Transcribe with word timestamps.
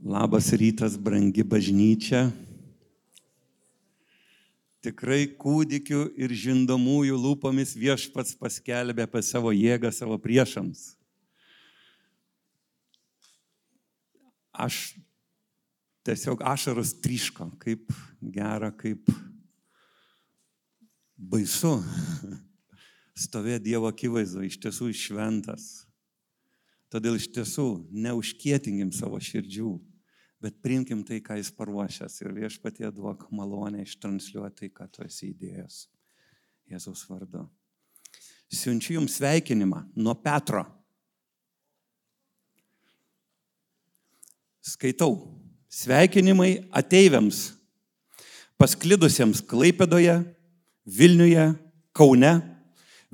Labas 0.00 0.48
rytas, 0.56 0.94
brangi 0.96 1.42
bažnyčia. 1.44 2.30
Tikrai 4.80 5.26
kūdikių 5.36 6.06
ir 6.16 6.32
žindomųjų 6.32 7.18
lūpomis 7.20 7.74
viešpats 7.76 8.32
paskelbė 8.40 9.04
apie 9.04 9.20
savo 9.20 9.52
jėgą 9.52 9.90
savo 9.92 10.16
priešams. 10.16 10.94
Aš 14.56 14.96
tiesiog 16.08 16.46
ašaros 16.48 16.94
tryško, 17.04 17.50
kaip 17.60 17.92
gera, 18.24 18.72
kaip 18.72 19.04
baisu 21.12 21.74
stovėti 23.28 23.68
Dievo 23.68 23.92
akivaizdu, 23.92 24.48
iš 24.48 24.56
tiesų 24.64 24.94
šventas. 24.96 25.68
Todėl 26.88 27.20
iš 27.20 27.28
tiesų 27.36 27.68
neužkietingim 27.92 28.96
savo 28.96 29.20
širdžių, 29.20 29.76
bet 30.40 30.56
priimkim 30.64 31.04
tai, 31.04 31.20
ką 31.20 31.36
jis 31.38 31.52
paruošęs 31.56 32.20
ir 32.24 32.34
viešpatie 32.36 32.88
duok 32.96 33.26
malonę 33.34 33.84
ištransliuoti 33.84 34.56
tai, 34.64 34.70
ką 34.72 34.88
tu 34.92 35.04
esi 35.04 35.30
įdėjęs. 35.34 35.80
Jėzaus 36.70 37.04
vardu. 37.10 37.44
Siunčiu 38.50 38.96
jums 38.96 39.18
sveikinimą 39.18 39.84
nuo 39.98 40.14
Petro. 40.18 40.64
Skaitau. 44.64 45.36
Sveikinimai 45.70 46.64
ateiviams, 46.74 47.52
pasklidusiems 48.58 49.38
Klaipėdoje, 49.46 50.16
Vilniuje, 50.82 51.44
Kaune, 51.94 52.32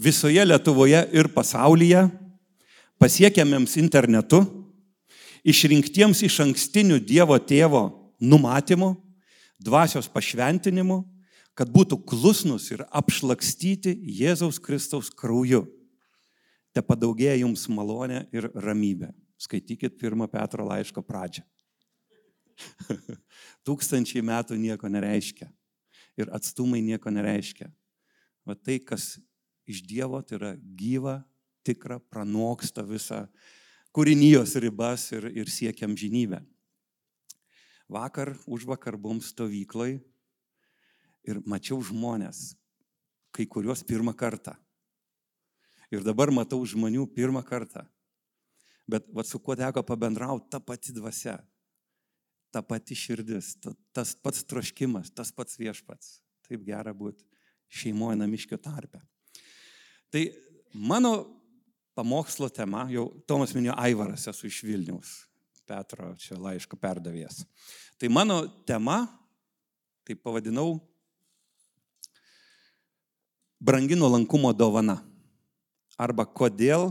visoje 0.00 0.40
Lietuvoje 0.40 1.02
ir 1.12 1.28
pasaulyje, 1.34 2.06
pasiekiamiems 2.96 3.76
internetu, 3.76 4.40
išrinktiems 5.46 6.24
iš 6.26 6.40
ankstinių 6.42 6.98
Dievo 7.06 7.36
tėvo 7.38 7.84
numatymų, 8.20 8.94
dvasios 9.62 10.08
pašventinimu, 10.12 11.04
kad 11.56 11.70
būtų 11.72 12.02
klusnus 12.04 12.68
ir 12.74 12.84
apšlakstyti 12.90 13.94
Jėzaus 14.18 14.58
Kristaus 14.60 15.08
krauju. 15.08 15.64
Te 16.76 16.82
padaugėja 16.84 17.38
jums 17.40 17.64
malonė 17.72 18.26
ir 18.34 18.50
ramybė. 18.52 19.14
Skaitykit 19.40 19.96
pirmą 20.00 20.28
Petro 20.32 20.66
laiško 20.66 21.00
pradžią. 21.04 21.44
Tūkstančiai 23.68 24.24
metų 24.24 24.58
nieko 24.60 24.88
nereiškia. 24.92 25.48
Ir 26.16 26.32
atstumai 26.32 26.82
nieko 26.84 27.12
nereiškia. 27.12 27.68
Va 28.48 28.56
tai, 28.56 28.78
kas 28.80 29.16
iš 29.68 29.82
Dievo, 29.84 30.20
tai 30.24 30.38
yra 30.38 30.52
gyva, 30.78 31.18
tikra, 31.66 31.98
pranoksta 32.12 32.84
visą 32.86 33.24
kūrinijos 33.96 34.52
ribas 34.60 35.08
ir, 35.16 35.30
ir 35.32 35.48
siekiam 35.48 35.96
žinybę. 35.96 36.42
Vakar, 37.88 38.34
už 38.44 38.66
vakar 38.68 38.98
buvom 39.00 39.22
stovykloj 39.24 39.96
ir 41.26 41.40
mačiau 41.48 41.78
žmonės, 41.80 42.52
kai 43.32 43.46
kuriuos 43.48 43.84
pirmą 43.86 44.12
kartą. 44.18 44.56
Ir 45.88 46.02
dabar 46.04 46.32
matau 46.34 46.58
žmonių 46.66 47.06
pirmą 47.14 47.44
kartą. 47.46 47.86
Bet 48.90 49.06
va, 49.14 49.24
su 49.24 49.38
kuo 49.42 49.56
teko 49.58 49.82
pabendrauti, 49.86 50.50
ta 50.50 50.60
pati 50.60 50.92
dvasia, 50.94 51.38
ta 52.54 52.62
pati 52.62 52.94
širdis, 52.98 53.54
ta, 53.62 53.72
tas 53.94 54.12
pats 54.18 54.44
troškimas, 54.46 55.10
tas 55.14 55.32
pats 55.34 55.56
viešpats. 55.58 56.18
Taip 56.46 56.66
gera 56.66 56.92
būti 56.94 57.24
šeimoje 57.72 58.18
namiškio 58.20 58.58
tarpe. 58.62 59.00
Tai 60.12 60.22
mano 60.74 61.35
pamokslo 61.96 62.50
tema, 62.52 62.84
jau 62.92 63.08
Tomas 63.28 63.54
minėjo 63.56 63.76
Aivaras, 63.80 64.26
esu 64.28 64.50
iš 64.50 64.60
Vilniaus, 64.66 65.14
Petro 65.66 66.12
čia 66.20 66.36
laiško 66.38 66.76
perdavėjas. 66.78 67.42
Tai 67.96 68.10
mano 68.12 68.42
tema, 68.68 69.06
tai 70.06 70.14
pavadinau, 70.14 70.76
brangi 73.58 73.96
nuolankumo 73.96 74.52
dovana. 74.52 75.00
Arba 75.96 76.26
kodėl 76.28 76.90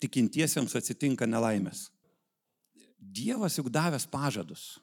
tikintiesiems 0.00 0.72
atsitinka 0.78 1.28
nelaimės. 1.28 1.90
Dievas 2.98 3.58
juk 3.60 3.68
davęs 3.72 4.08
pažadus. 4.08 4.78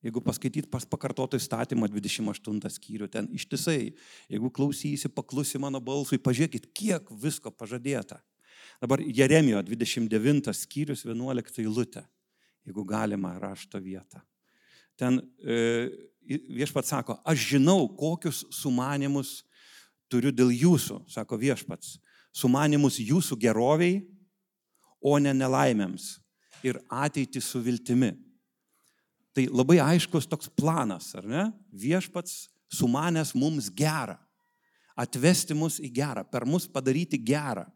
Jeigu 0.00 0.22
paskaityt 0.24 0.70
pas 0.72 0.86
pakartoto 0.88 1.36
įstatymą 1.36 1.90
28 1.92 2.72
skyrių, 2.72 3.10
ten 3.12 3.28
ištisai, 3.36 3.92
jeigu 4.32 4.48
klausysi, 4.48 5.10
paklusi 5.12 5.60
mano 5.60 5.76
balsui, 5.84 6.16
pažiūrėkit, 6.16 6.70
kiek 6.72 7.10
visko 7.20 7.52
pažadėta. 7.52 8.22
Dabar 8.80 9.02
Jeremijo 9.04 9.60
29 9.62 10.54
skyrius 10.56 11.04
11 11.04 11.60
eilutė, 11.60 12.02
jeigu 12.64 12.84
galima 12.88 13.34
rašto 13.40 13.80
vietą. 13.82 14.22
Ten 14.96 15.20
e, 15.44 15.88
viešpats 16.48 16.92
sako, 16.92 17.18
aš 17.28 17.44
žinau, 17.54 17.84
kokius 17.96 18.46
sumanimus 18.54 19.42
turiu 20.10 20.32
dėl 20.32 20.52
jūsų, 20.52 21.02
sako 21.12 21.38
viešpats. 21.40 21.98
Sumanimus 22.32 22.98
jūsų 23.02 23.36
geroviai, 23.40 24.00
o 25.00 25.16
ne 25.18 25.32
nelaimėms 25.34 26.18
ir 26.64 26.78
ateitį 26.92 27.40
su 27.42 27.60
viltimi. 27.64 28.12
Tai 29.36 29.46
labai 29.48 29.78
aiškus 29.82 30.28
toks 30.28 30.50
planas, 30.52 31.12
ar 31.16 31.26
ne? 31.28 31.44
Viešpats 31.72 32.48
sumanęs 32.70 33.32
mums 33.38 33.70
gerą, 33.72 34.16
atvesti 34.98 35.56
mus 35.56 35.78
į 35.82 35.90
gerą, 35.94 36.24
per 36.26 36.46
mus 36.46 36.68
padaryti 36.70 37.18
gerą. 37.18 37.66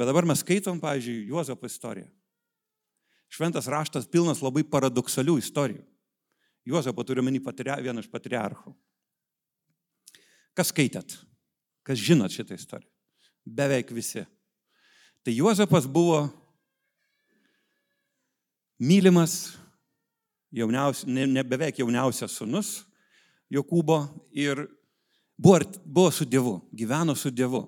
Bet 0.00 0.08
dabar 0.08 0.24
mes 0.24 0.40
skaitom, 0.40 0.78
pavyzdžiui, 0.80 1.26
Juozapo 1.28 1.68
istoriją. 1.68 2.08
Šventas 3.28 3.66
raštas 3.68 4.06
pilnas 4.08 4.38
labai 4.40 4.62
paradoksalių 4.64 5.34
istorijų. 5.42 5.82
Juozapo 6.64 7.04
turiu 7.04 7.20
menį 7.20 7.42
vieną 7.84 8.00
iš 8.00 8.08
patriarchų. 8.08 8.72
Kas 10.56 10.72
skaitėt? 10.72 11.18
Kas 11.84 12.00
žinot 12.00 12.32
šitą 12.32 12.56
istoriją? 12.56 12.88
Beveik 13.44 13.92
visi. 13.92 14.24
Tai 15.20 15.34
Juozapas 15.36 15.84
buvo 15.84 16.30
mylimas, 18.80 19.58
jauniausias, 20.50 21.04
ne, 21.04 21.26
ne 21.26 21.44
beveik 21.44 21.76
jauniausias 21.76 22.32
sunus 22.40 22.86
Jokūbo 23.52 24.00
ir 24.32 24.64
buvo, 25.36 25.60
buvo 25.84 26.10
su 26.10 26.24
Dievu, 26.24 26.56
gyveno 26.72 27.12
su 27.14 27.28
Dievu. 27.30 27.66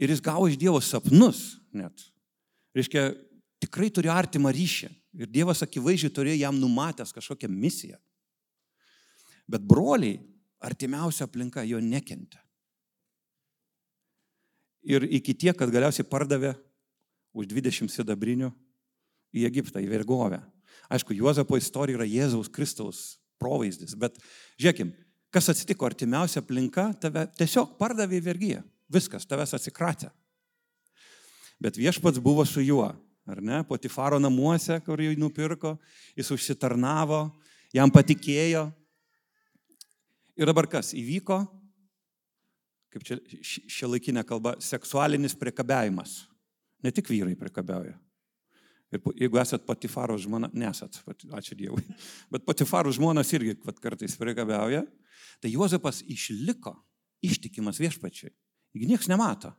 Ir 0.00 0.10
jis 0.10 0.22
gavo 0.24 0.48
iš 0.50 0.58
Dievo 0.58 0.80
sapnus 0.82 1.58
net. 1.74 2.06
Reiškia, 2.74 3.12
tikrai 3.62 3.90
turi 3.94 4.10
artimą 4.10 4.50
ryšį. 4.54 4.90
Ir 5.22 5.30
Dievas 5.30 5.62
akivaizdžiai 5.62 6.10
turėjo 6.14 6.40
jam 6.42 6.56
numatęs 6.58 7.14
kažkokią 7.14 7.50
misiją. 7.50 7.98
Bet 9.46 9.62
broliai, 9.62 10.18
artimiausia 10.64 11.28
aplinka 11.28 11.62
jo 11.68 11.78
nekentė. 11.78 12.40
Ir 14.84 15.06
iki 15.06 15.36
tiek, 15.36 15.56
kad 15.56 15.70
galiausiai 15.72 16.06
pardavė 16.08 16.54
už 17.34 17.48
20 17.52 17.92
sidabrinių 17.92 18.50
į 19.34 19.46
Egiptą, 19.48 19.80
į 19.80 19.88
vergovę. 19.92 20.42
Aišku, 20.92 21.14
Juozapo 21.16 21.56
istorija 21.56 21.98
yra 21.98 22.08
Jėzaus 22.08 22.50
Kristaus 22.52 23.16
provaizdis, 23.40 23.94
bet 23.98 24.18
žiūrėkim, 24.60 24.92
kas 25.34 25.48
atsitiko 25.50 25.86
artimiausia 25.88 26.42
aplinka, 26.42 26.90
tave 27.00 27.24
tiesiog 27.38 27.78
pardavė 27.80 28.20
į 28.20 28.26
vergyją. 28.28 28.62
Viskas, 28.94 29.26
tavęs 29.28 29.54
atsikratė. 29.56 30.10
Bet 31.62 31.78
viešpats 31.78 32.20
buvo 32.22 32.44
su 32.46 32.62
juo, 32.64 32.88
ar 33.26 33.42
ne? 33.42 33.62
Potifaro 33.68 34.18
namuose, 34.22 34.78
kur 34.84 35.00
jį 35.00 35.14
nupirko, 35.20 35.76
jis 36.18 36.30
užsitarnavo, 36.34 37.26
jam 37.74 37.92
patikėjo. 37.94 38.68
Ir 40.34 40.50
dabar 40.50 40.68
kas 40.70 40.92
įvyko? 40.98 41.44
Kaip 42.94 43.06
čia 43.06 43.18
šia 43.42 43.90
laikinė 43.90 44.22
kalba, 44.26 44.54
seksualinis 44.62 45.34
priekabiavimas. 45.38 46.24
Ne 46.84 46.92
tik 46.94 47.08
vyrai 47.10 47.34
priekabiauja. 47.38 47.96
Ir 48.94 49.02
jeigu 49.18 49.40
esat 49.40 49.64
patifaro 49.66 50.14
žmona, 50.20 50.50
nesat, 50.54 51.00
ačiū 51.08 51.56
Dievui, 51.58 51.82
bet 52.32 52.44
patifaro 52.46 52.92
žmonas 52.94 53.32
irgi 53.34 53.56
vat, 53.64 53.80
kartais 53.82 54.14
priekabiauja, 54.20 54.84
tai 55.42 55.50
Juozapas 55.50 56.02
išliko 56.06 56.76
ištikimas 57.24 57.80
viešpačiai. 57.82 58.30
Juk 58.74 58.88
niekas 58.90 59.10
nemato. 59.10 59.52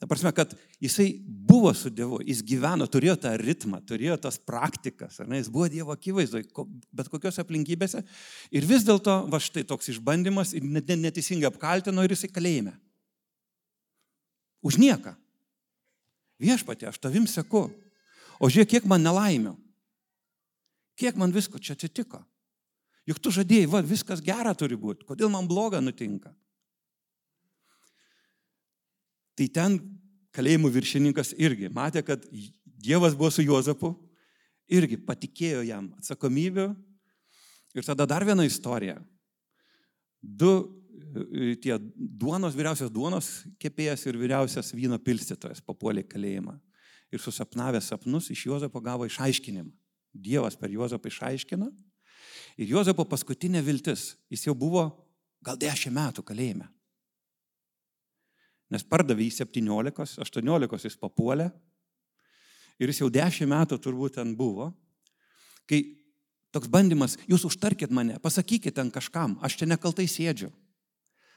Ta 0.00 0.06
prasme, 0.08 0.30
kad 0.32 0.54
jisai 0.80 1.10
buvo 1.26 1.74
su 1.76 1.90
Dievu, 1.92 2.22
jis 2.24 2.40
gyveno, 2.48 2.86
turėjo 2.88 3.18
tą 3.20 3.34
ritmą, 3.36 3.82
turėjo 3.84 4.14
tas 4.24 4.38
praktikas, 4.40 5.18
ar 5.20 5.28
ne, 5.28 5.42
jis 5.42 5.50
buvo 5.52 5.66
Dievo 5.68 5.92
akivaizdoje, 5.92 6.46
bet 6.96 7.10
kokiose 7.12 7.42
aplinkybėse. 7.44 8.00
Ir 8.48 8.64
vis 8.64 8.86
dėlto, 8.88 9.18
va 9.28 9.42
štai 9.44 9.66
toks 9.68 9.92
išbandymas, 9.92 10.54
net 10.56 10.88
neteisingai 10.88 11.50
apkaltino 11.50 12.06
ir 12.06 12.14
jisai 12.16 12.32
kalėjime. 12.32 12.72
Už 14.64 14.80
nieką. 14.80 15.12
Viešpatė, 16.40 16.88
aš 16.88 16.96
tavim 17.04 17.28
seku. 17.28 17.66
O 18.40 18.48
žiūrėk, 18.48 18.78
kiek 18.78 18.88
man 18.88 19.04
nelaimių. 19.04 19.52
Kiek 20.96 21.16
man 21.20 21.32
visko 21.32 21.60
čia 21.60 21.76
atsitiko. 21.76 22.22
Juk 23.08 23.20
tu 23.20 23.32
žadėjai, 23.36 23.68
va, 23.68 23.84
viskas 23.84 24.24
gera 24.24 24.56
turi 24.56 24.80
būti. 24.80 25.04
Kodėl 25.08 25.28
man 25.32 25.48
bloga 25.48 25.80
nutinka? 25.84 26.32
Tai 29.40 29.46
ten 29.48 29.78
kalėjimų 30.36 30.68
viršininkas 30.74 31.32
irgi 31.40 31.70
matė, 31.72 32.02
kad 32.04 32.26
Dievas 32.80 33.14
buvo 33.16 33.30
su 33.32 33.40
Juozapu 33.40 33.94
irgi 34.68 34.98
patikėjo 35.00 35.62
jam 35.64 35.86
atsakomybių. 35.96 36.66
Ir 37.72 37.86
tada 37.86 38.04
dar 38.08 38.24
viena 38.26 38.44
istorija. 38.44 38.98
Du 40.20 40.50
e, 41.24 41.54
tie 41.62 41.78
duonos, 41.80 42.56
vyriausias 42.58 42.90
duonos 42.92 43.30
kepėjas 43.62 44.04
ir 44.10 44.18
vyriausias 44.20 44.74
vyno 44.76 44.98
pilstytojas 45.00 45.62
papuolė 45.64 46.04
kalėjimą. 46.08 46.58
Ir 47.08 47.22
susapnavę 47.22 47.80
sapnus 47.80 48.28
iš 48.34 48.44
Jozapo 48.50 48.82
gavo 48.84 49.08
išaiškinimą. 49.08 49.70
Dievas 50.12 50.58
per 50.58 50.72
Jozapą 50.74 51.08
išaiškino. 51.08 51.70
Ir 52.60 52.74
Jozapo 52.74 53.06
paskutinė 53.08 53.62
viltis, 53.64 54.18
jis 54.28 54.44
jau 54.50 54.56
buvo 54.58 54.84
gal 55.40 55.56
dešimt 55.56 55.96
metų 55.96 56.26
kalėjime. 56.28 56.68
Nes 58.70 58.84
pardavė 58.86 59.26
į 59.26 59.32
17, 59.40 60.20
18 60.22 60.86
jis 60.86 60.98
papuolė. 61.00 61.50
Ir 62.80 62.92
jis 62.92 63.02
jau 63.02 63.10
dešimt 63.12 63.50
metų 63.50 63.80
turbūt 63.82 64.16
ten 64.20 64.32
buvo. 64.38 64.70
Kai 65.68 65.82
toks 66.54 66.70
bandymas, 66.70 67.16
jūs 67.30 67.44
užtarkit 67.48 67.92
mane, 67.94 68.18
pasakykit 68.22 68.74
ten 68.78 68.90
kažkam, 68.94 69.36
aš 69.44 69.58
čia 69.60 69.68
nekaltai 69.68 70.06
sėdžiu. 70.10 70.50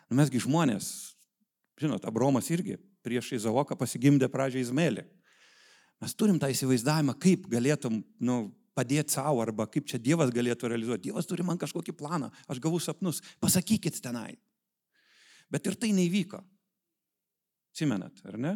Nu, 0.10 0.18
mesgi 0.20 0.42
žmonės, 0.44 0.88
žinot, 1.82 2.06
Abromas 2.06 2.50
irgi 2.54 2.78
prieš 3.04 3.34
Izaoką 3.40 3.76
pasigimdė 3.78 4.30
pradžią 4.32 4.64
Izmelį. 4.64 5.04
Mes 6.04 6.16
turim 6.18 6.40
tą 6.40 6.50
įsivaizdavimą, 6.52 7.16
kaip 7.22 7.46
galėtum 7.52 8.02
nu, 8.24 8.38
padėti 8.76 9.16
savo 9.16 9.44
arba 9.44 9.68
kaip 9.70 9.88
čia 9.90 10.00
Dievas 10.02 10.34
galėtų 10.34 10.72
realizuoti. 10.72 11.10
Dievas 11.10 11.28
turi 11.30 11.46
man 11.46 11.60
kažkokį 11.62 11.96
planą, 11.98 12.32
aš 12.50 12.62
gavau 12.64 12.82
sapnus, 12.82 13.22
pasakykit 13.44 14.00
tenai. 14.04 14.34
Bet 15.54 15.68
ir 15.70 15.78
tai 15.80 15.94
neįvyko. 15.96 16.42
Simenat, 17.74 18.22
ar 18.30 18.38
ne? 18.38 18.54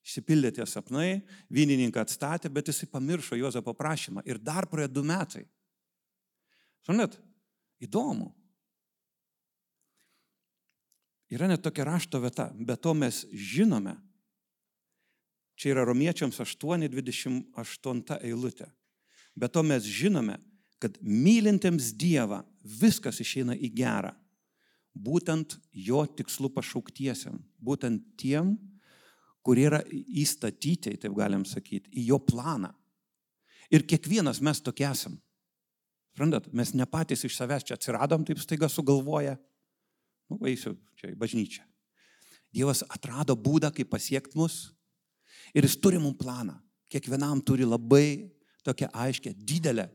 Išsipildė 0.00 0.50
tie 0.56 0.66
sapnai, 0.66 1.20
vynininką 1.52 2.02
atstatė, 2.02 2.50
bet 2.52 2.70
jisai 2.72 2.88
pamiršo 2.90 3.36
Juozo 3.38 3.62
paprašymą 3.62 4.24
ir 4.26 4.40
dar 4.42 4.66
praėjo 4.70 4.94
du 4.96 5.04
metai. 5.06 5.44
Žinot, 6.88 7.18
įdomu. 7.84 8.30
Yra 11.30 11.46
net 11.46 11.62
tokia 11.62 11.86
rašto 11.86 12.18
vieta, 12.22 12.48
bet 12.56 12.80
to 12.82 12.94
mes 12.96 13.22
žinome. 13.30 13.94
Čia 15.60 15.74
yra 15.74 15.84
romiečiams 15.86 16.40
8.28 16.42 18.16
eilutė. 18.24 18.66
Bet 19.36 19.52
to 19.54 19.62
mes 19.62 19.84
žinome, 19.84 20.40
kad 20.80 20.96
mylintiems 21.04 21.92
Dievą 21.94 22.40
viskas 22.64 23.20
išeina 23.20 23.54
į 23.54 23.68
gerą. 23.76 24.14
Būtent 24.94 25.56
jo 25.72 26.02
tikslu 26.06 26.50
pašauktiesiam. 26.52 27.38
Būtent 27.62 28.02
tiem, 28.18 28.56
kurie 29.46 29.68
yra 29.68 29.80
įstatyti, 29.90 30.96
taip 31.00 31.14
galim 31.16 31.44
sakyti, 31.48 31.90
į 31.94 32.10
jo 32.10 32.18
planą. 32.22 32.72
Ir 33.70 33.86
kiekvienas 33.86 34.40
mes 34.42 34.60
tokie 34.60 34.88
esam. 34.88 35.14
Suprantat, 36.10 36.50
mes 36.52 36.74
ne 36.74 36.86
patys 36.90 37.22
iš 37.24 37.36
savęs 37.38 37.64
čia 37.68 37.76
atsiradom, 37.78 38.26
taip 38.26 38.40
staiga 38.42 38.68
sugalvoja. 38.68 39.36
Nu, 40.30 40.40
eisiu 40.50 40.74
čia 40.98 41.12
į 41.12 41.18
bažnyčią. 41.18 41.62
Dievas 42.50 42.82
atrado 42.90 43.36
būdą, 43.38 43.70
kaip 43.74 43.92
pasiekti 43.92 44.38
mus 44.38 44.72
ir 45.54 45.66
jis 45.66 45.78
turi 45.78 46.00
mums 46.02 46.18
planą. 46.18 46.58
Kiekvienam 46.90 47.38
turi 47.46 47.62
labai 47.66 48.30
tokią 48.66 48.90
aiškę, 48.90 49.32
didelę 49.38 49.86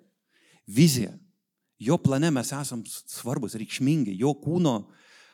viziją. 0.68 1.12
Jo 1.82 1.98
plane 2.00 2.32
mes 2.32 2.52
esam 2.56 2.84
svarbus, 2.88 3.58
reikšmingi, 3.60 4.16
jo 4.20 4.32
kūno 4.40 4.78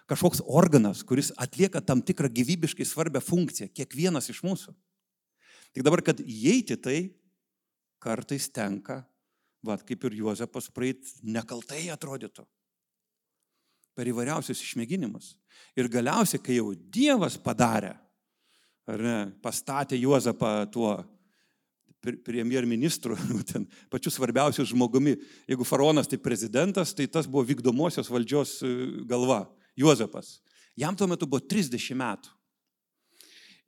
kažkoks 0.09 0.41
organas, 0.49 1.03
kuris 1.07 1.29
atlieka 1.39 1.81
tam 1.85 2.01
tikrą 2.03 2.29
gyvybiškai 2.33 2.87
svarbę 2.87 3.21
funkciją, 3.23 3.69
kiekvienas 3.71 4.29
iš 4.33 4.41
mūsų. 4.43 4.73
Tik 5.71 5.85
dabar, 5.87 6.01
kad 6.03 6.19
įeiti 6.19 6.75
tai, 6.81 6.97
kartais 8.01 8.49
tenka, 8.51 9.03
va, 9.63 9.77
kaip 9.77 10.03
ir 10.09 10.17
Juozapas 10.23 10.67
praeit, 10.73 11.05
nekaltai 11.23 11.85
atrodytų. 11.93 12.43
Per 13.95 14.07
įvairiausius 14.07 14.63
išmėginimus. 14.65 15.35
Ir 15.77 15.91
galiausiai, 15.91 16.41
kai 16.43 16.57
jau 16.57 16.71
Dievas 16.73 17.37
padarė, 17.39 17.93
ar 18.89 19.03
ne, 19.05 19.17
pastatė 19.43 19.99
Juozapą 19.99 20.65
tuo 20.73 20.95
premjerministru, 22.01 23.15
ten 23.51 23.67
pačiu 23.91 24.11
svarbiausiu 24.13 24.65
žmogumi. 24.65 25.15
Jeigu 25.49 25.67
faraonas 25.67 26.09
tai 26.09 26.19
prezidentas, 26.21 26.95
tai 26.97 27.07
tas 27.07 27.29
buvo 27.29 27.45
vykdomosios 27.47 28.09
valdžios 28.11 28.59
e, 28.65 28.75
galva, 29.09 29.45
Juozapas. 29.77 30.39
Jam 30.75 30.95
tuo 30.95 31.07
metu 31.07 31.27
buvo 31.29 31.43
30 31.45 31.95
metų. 31.97 32.33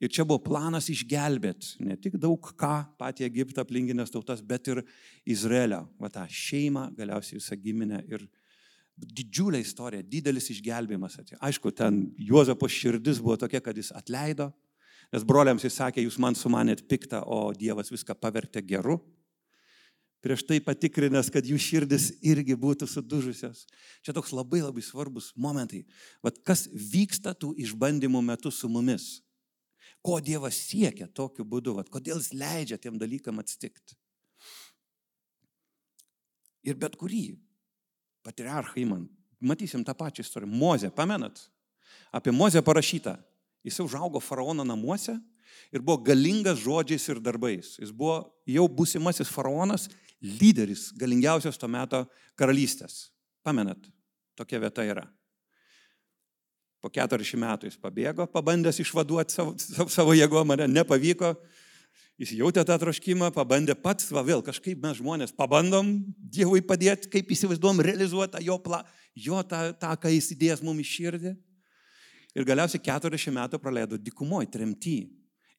Ir 0.02 0.10
čia 0.12 0.24
buvo 0.26 0.40
planas 0.42 0.90
išgelbėti 0.90 1.84
ne 1.86 1.94
tik 1.96 2.18
daug 2.20 2.50
ką, 2.58 2.74
patį 2.98 3.28
Egiptą 3.28 3.62
aplinkinės 3.62 4.10
tautas, 4.12 4.42
bet 4.44 4.66
ir 4.68 4.82
Izraelio, 5.24 5.84
va 6.02 6.10
tą 6.12 6.24
šeimą, 6.28 6.88
galiausiai 6.98 7.38
visą 7.38 7.56
giminę. 7.56 8.02
Ir 8.10 8.26
didžiulė 8.94 9.62
istorija, 9.62 10.04
didelis 10.06 10.50
išgelbėjimas. 10.52 11.16
Aišku, 11.38 11.72
ten 11.74 12.02
Juozapo 12.18 12.68
širdis 12.70 13.22
buvo 13.22 13.38
tokia, 13.40 13.62
kad 13.64 13.78
jis 13.78 13.94
atleido, 13.94 14.50
Nes 15.12 15.26
broliams 15.26 15.64
jis 15.64 15.76
sakė, 15.80 16.04
jūs 16.04 16.16
man 16.22 16.36
sumanėt 16.38 16.86
piktą, 16.88 17.20
o 17.26 17.52
Dievas 17.56 17.92
viską 17.92 18.16
pavertė 18.18 18.62
geru. 18.64 19.00
Prieš 20.24 20.46
tai 20.48 20.56
patikrinęs, 20.64 21.28
kad 21.28 21.44
jų 21.44 21.58
širdis 21.60 22.06
irgi 22.24 22.56
būtų 22.56 22.88
sudužusios. 22.88 23.66
Čia 24.00 24.14
toks 24.16 24.32
labai 24.32 24.62
labai 24.64 24.80
svarbus 24.80 25.34
momentai. 25.36 25.82
Vat 26.24 26.38
kas 26.48 26.64
vyksta 26.72 27.34
tų 27.36 27.52
išbandymų 27.60 28.22
metu 28.24 28.48
su 28.48 28.70
mumis? 28.72 29.18
Ko 30.04 30.16
Dievas 30.24 30.56
siekia 30.56 31.10
tokiu 31.12 31.44
būdu? 31.44 31.76
Vat 31.76 31.92
kodėl 31.92 32.22
jis 32.22 32.32
leidžia 32.32 32.80
tiem 32.80 32.96
dalykam 33.00 33.36
atsitikti? 33.40 33.98
Ir 36.64 36.80
bet 36.80 36.96
kurį 36.96 37.36
patriarchą 38.24 38.80
įman. 38.80 39.04
Matysim 39.44 39.84
tą 39.84 39.92
pačią 39.92 40.24
istoriją. 40.24 40.48
Mozė, 40.48 40.88
pamenat? 40.88 41.36
Apie 42.16 42.32
Mozę 42.32 42.62
parašyta. 42.64 43.18
Jis 43.64 43.80
užaugo 43.80 44.20
faraono 44.20 44.64
namuose 44.66 45.16
ir 45.72 45.80
buvo 45.80 46.02
galingas 46.04 46.60
žodžiais 46.60 47.08
ir 47.08 47.20
darbais. 47.24 47.74
Jis 47.80 47.92
buvo 47.94 48.20
jau 48.46 48.66
būsimasis 48.68 49.30
faraonas, 49.32 49.88
lyderis 50.20 50.90
galingiausios 51.00 51.58
to 51.60 51.68
meto 51.68 52.04
karalystės. 52.38 53.08
Pamenat, 53.44 53.80
tokia 54.36 54.60
vieta 54.62 54.84
yra. 54.86 55.04
Po 56.84 56.90
40 56.92 57.40
metų 57.40 57.68
jis 57.70 57.80
pabėgo, 57.80 58.26
pabandęs 58.28 58.82
išvaduoti 58.82 59.32
savo, 59.32 59.54
savo, 59.88 60.12
jėgom, 60.16 60.50
mane 60.52 60.68
nepavyko. 60.68 61.32
Jis 62.20 62.34
jautė 62.38 62.62
tą 62.68 62.76
troškimą, 62.78 63.32
pabandė 63.34 63.74
pats, 63.74 64.10
va 64.14 64.22
vėl 64.22 64.44
kažkaip 64.44 64.78
mes 64.84 65.00
žmonės 65.00 65.32
pabandom 65.34 65.96
Dievui 66.34 66.60
padėti, 66.62 67.08
kaip 67.10 67.32
įsivaizduom 67.34 67.80
realizuoti 67.82 68.44
jo, 68.44 68.58
pla, 68.62 68.84
jo 69.16 69.40
tą, 69.48 69.64
tą, 69.80 69.90
ką 69.98 70.12
jis 70.12 70.30
įdėjęs 70.36 70.62
mums 70.66 70.84
į 70.84 70.90
širdį. 70.92 71.34
Ir 72.34 72.46
galiausiai 72.46 72.82
40 72.82 73.34
metų 73.34 73.60
praleido 73.62 73.98
dikumoje, 74.00 74.50
tremty. 74.50 74.98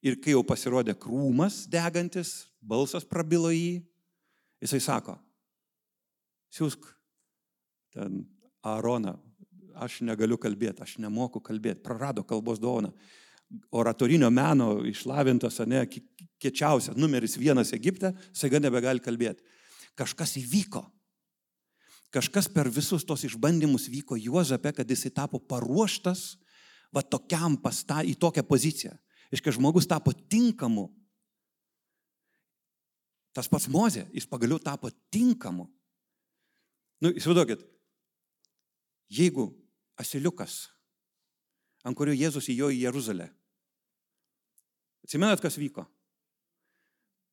Ir 0.04 0.18
kai 0.20 0.34
jau 0.34 0.42
pasirodė 0.46 0.94
krūmas 1.00 1.64
degantis, 1.72 2.50
balsas 2.60 3.06
prabilo 3.08 3.48
jį, 3.50 3.80
jisai 4.62 4.80
sako, 4.84 5.16
siūsk 6.52 6.84
ten 7.96 8.26
Aaroną, 8.66 9.16
aš 9.80 10.00
negaliu 10.04 10.36
kalbėti, 10.40 10.84
aš 10.84 10.96
nemoku 11.02 11.40
kalbėti, 11.44 11.82
prarado 11.84 12.24
kalbos 12.26 12.60
dovaną. 12.60 12.92
Oratorinio 13.78 14.28
meno 14.34 14.80
išlavintas, 14.88 15.60
ne, 15.70 15.84
kečiausias, 16.42 16.96
numeris 16.98 17.36
vienas 17.38 17.70
Egipte, 17.76 18.10
saiga 18.34 18.60
nebegali 18.60 19.00
kalbėti. 19.00 19.44
Kažkas 19.96 20.34
įvyko. 20.42 20.82
Kažkas 22.12 22.48
per 22.52 22.68
visus 22.72 23.04
tos 23.06 23.24
išbandymus 23.26 23.88
vyko 23.92 24.18
Juozape, 24.18 24.72
kad 24.76 24.90
jisai 24.90 25.12
tapo 25.14 25.38
paruoštas 25.38 26.34
va 26.94 27.02
tokiam 27.02 27.56
pasta, 27.60 28.02
į 28.04 28.16
tokią 28.20 28.44
poziciją. 28.46 28.94
Iškai 29.34 29.54
žmogus 29.56 29.88
tapo 29.90 30.12
tinkamu. 30.14 30.86
Tas 33.36 33.50
pats 33.52 33.68
Mozė, 33.68 34.06
jis 34.14 34.28
pagaliau 34.28 34.60
tapo 34.62 34.90
tinkamu. 35.12 35.66
Nu, 37.04 37.10
įsivaizduokit, 37.12 37.60
jeigu 39.12 39.50
asiliukas, 40.00 40.70
ant 41.84 41.98
kurio 41.98 42.14
Jėzus 42.16 42.48
įjo 42.54 42.70
į 42.72 42.86
Jeruzalę, 42.86 43.26
atsimenat, 45.04 45.42
kas 45.44 45.58
vyko? 45.60 45.84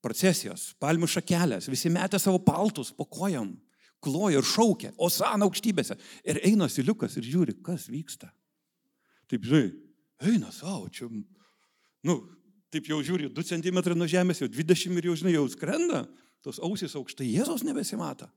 Procesijos, 0.03 0.73
palmių 0.83 1.07
šakelės, 1.07 1.69
visi 1.71 1.87
metė 1.93 2.19
savo 2.19 2.41
paltus 2.43 2.91
po 2.91 3.07
kojam, 3.07 3.53
klojo 4.03 4.41
ir 4.41 4.49
šaukė, 4.49 4.91
o 4.99 5.07
sana 5.07 5.47
aukštybėse. 5.47 5.95
Ir 6.27 6.41
eina 6.43 6.67
asiliukas 6.67 7.15
ir 7.15 7.29
žiūri, 7.29 7.55
kas 7.63 7.87
vyksta 7.87 8.33
taip, 9.33 9.49
žinai, 9.49 9.73
eina 10.29 10.53
savo, 10.53 10.87
čia, 10.93 11.09
nu, 12.05 12.17
taip 12.73 12.87
jau 12.89 13.01
žiūri, 13.05 13.31
2 13.33 13.49
cm 13.49 13.81
nuo 13.97 14.09
žemės, 14.09 14.43
jau 14.43 14.49
20 14.49 14.99
ir 15.01 15.09
jau, 15.09 15.17
žinai, 15.23 15.35
jau 15.35 15.45
skrenda, 15.51 16.05
tos 16.45 16.59
ausis 16.63 16.93
aukštai, 16.99 17.29
Jėzus 17.33 17.65
nebesimato. 17.65 18.29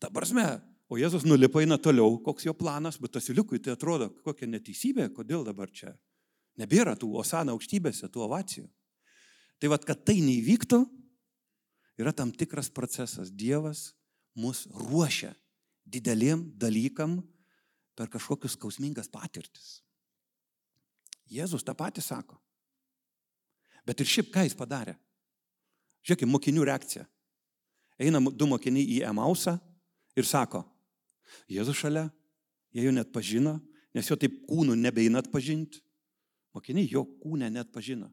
Ta 0.00 0.10
prasme, 0.12 0.46
o 0.88 0.98
Jėzus 1.00 1.26
nulipa 1.28 1.62
eina 1.62 1.78
toliau, 1.80 2.16
koks 2.24 2.48
jo 2.48 2.54
planas, 2.56 2.98
bet 3.00 3.20
asiliukui 3.20 3.60
tai 3.62 3.76
atrodo 3.76 4.10
kokia 4.24 4.48
neteisybė, 4.50 5.10
kodėl 5.14 5.44
dabar 5.46 5.70
čia 5.72 5.92
nebėra 6.60 6.94
tų 6.98 7.12
osana 7.20 7.54
aukštybėse, 7.54 8.10
tų 8.12 8.26
ovacijų. 8.26 8.66
Tai 9.62 9.70
vad, 9.72 9.84
kad 9.86 10.02
tai 10.04 10.18
neįvyktų, 10.24 10.80
yra 12.02 12.12
tam 12.16 12.32
tikras 12.34 12.70
procesas. 12.72 13.30
Dievas 13.30 13.92
mus 14.34 14.64
ruošia 14.66 15.32
dideliem 15.86 16.44
dalykam 16.58 17.20
per 17.96 18.10
kažkokius 18.10 18.56
skausmingas 18.56 19.10
patirtis. 19.12 19.80
Jėzus 21.32 21.64
tą 21.64 21.74
patį 21.76 22.04
sako. 22.04 22.36
Bet 23.86 24.00
ir 24.00 24.08
šiaip 24.08 24.30
ką 24.34 24.44
jis 24.46 24.56
padarė? 24.58 24.94
Žiūrėkime, 26.06 26.30
mokinių 26.34 26.66
reakcija. 26.66 27.06
Eina 28.02 28.20
du 28.20 28.48
mokiniai 28.50 28.84
į 28.98 29.02
Emausą 29.08 29.56
ir 30.18 30.26
sako, 30.26 30.64
Jėzus 31.50 31.78
šalia, 31.78 32.08
jie 32.74 32.84
jo 32.84 32.92
net 32.94 33.12
pažino, 33.14 33.56
nes 33.96 34.08
jo 34.08 34.16
taip 34.18 34.34
kūnų 34.48 34.76
nebeina 34.78 35.22
atpažinti. 35.22 35.80
Mokiniai 36.52 36.90
jo 36.90 37.06
kūnę 37.22 37.48
net 37.52 37.70
pažino. 37.72 38.10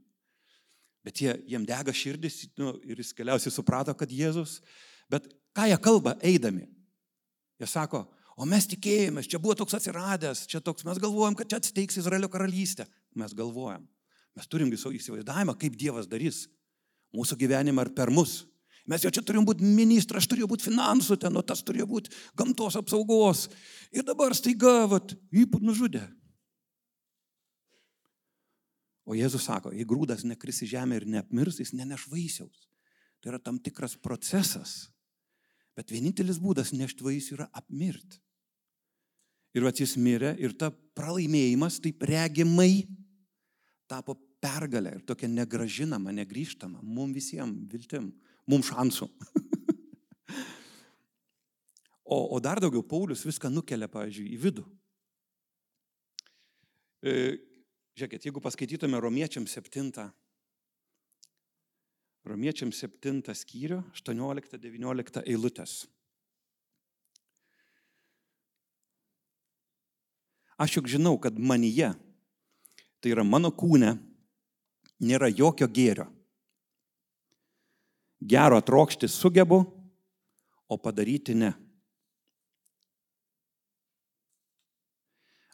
Bet 1.04 1.20
jie, 1.24 1.34
jiem 1.48 1.66
dega 1.68 1.94
širdis 1.96 2.46
nu, 2.60 2.74
ir 2.88 3.00
jis 3.00 3.12
galiausiai 3.16 3.52
suprato, 3.52 3.96
kad 3.96 4.12
Jėzus. 4.12 4.60
Bet 5.12 5.28
ką 5.56 5.68
jie 5.72 5.80
kalba 5.84 6.16
eidami? 6.24 6.68
Jie 7.60 7.68
sako, 7.68 8.06
o 8.40 8.48
mes 8.48 8.68
tikėjomės, 8.72 9.28
čia 9.28 9.40
buvo 9.44 9.58
toks 9.60 9.76
atsiradęs, 9.76 10.46
čia 10.50 10.62
toks, 10.64 10.86
mes 10.88 11.00
galvojam, 11.02 11.36
kad 11.36 11.50
čia 11.52 11.60
atsiteiks 11.60 12.00
Izraelio 12.00 12.30
karalystė. 12.32 12.88
Mes 13.20 13.36
galvojam. 13.36 13.84
Mes 14.38 14.48
turim 14.48 14.72
visų 14.72 14.94
įsivaizdavimą, 14.96 15.58
kaip 15.60 15.76
Dievas 15.80 16.08
darys 16.08 16.46
mūsų 17.16 17.36
gyvenimą 17.42 17.84
ar 17.84 17.92
per 17.98 18.14
mus. 18.14 18.46
Mes 18.90 19.04
jau 19.04 19.12
čia 19.14 19.22
turim 19.26 19.46
būti 19.46 19.66
ministras, 19.66 20.26
turėjo 20.30 20.48
būti 20.50 20.70
finansų 20.70 21.20
ten, 21.22 21.36
o 21.38 21.44
tas 21.46 21.62
turėjo 21.66 21.86
būti 21.90 22.14
gamtos 22.38 22.78
apsaugos. 22.80 23.48
Ir 23.94 24.06
dabar 24.08 24.34
staiga, 24.38 24.88
vat, 24.90 25.14
jį 25.36 25.46
nužudė. 25.62 26.06
O 29.10 29.18
Jėzus 29.18 29.48
sako, 29.50 29.74
jei 29.74 29.86
grūdas 29.90 30.24
nekris 30.26 30.62
į 30.64 30.72
žemę 30.76 31.00
ir 31.00 31.06
neapmirs, 31.10 31.58
jis 31.62 31.74
neneš 31.74 32.06
vaisiaus. 32.12 32.68
Tai 33.20 33.34
yra 33.34 33.40
tam 33.42 33.58
tikras 33.60 33.98
procesas. 33.98 34.92
Bet 35.78 35.90
vienintelis 35.94 36.38
būdas 36.42 36.72
nešti 36.76 37.06
vaisių 37.06 37.38
yra 37.40 37.48
apmirti. 37.58 38.22
Ir 39.58 39.66
va 39.66 39.74
jis 39.74 39.96
mirė 39.98 40.36
ir 40.38 40.54
ta 40.58 40.70
pralaimėjimas 40.70 41.80
taip 41.82 42.04
regimai 42.06 42.86
tapo 43.90 44.14
pergalę 44.40 44.94
ir 44.98 45.06
tokia 45.08 45.30
negražinama, 45.32 46.14
negryžtama, 46.16 46.82
mums 46.84 47.16
visiems 47.18 47.66
viltim, 47.72 48.12
mums 48.50 48.70
šansų. 48.70 49.10
o, 52.16 52.20
o 52.36 52.40
dar 52.44 52.62
daugiau 52.62 52.86
Paulius 52.86 53.26
viską 53.28 53.52
nukelia, 53.52 53.90
pavyzdžiui, 53.92 54.30
į 54.36 54.40
vidų. 54.46 54.66
E, 57.00 57.12
žiūrėkit, 57.98 58.30
jeigu 58.30 58.44
paskaitytume 58.44 59.02
Romiečiam 59.02 59.48
7, 59.50 60.10
Romiečiam 62.30 62.72
7 62.76 63.24
skyrių, 63.42 63.82
18-19 63.98 65.26
eilutės. 65.26 65.82
Aš 70.60 70.80
juk 70.80 70.90
žinau, 70.92 71.16
kad 71.16 71.38
manyje, 71.40 71.94
tai 73.00 73.14
yra 73.14 73.24
mano 73.24 73.48
kūne, 73.56 73.94
nėra 75.00 75.30
jokio 75.32 75.70
gėrio. 75.72 76.10
Gero 78.20 78.60
trokšti 78.60 79.08
sugebu, 79.08 79.62
o 80.68 80.78
padaryti 80.78 81.38
ne. 81.40 81.54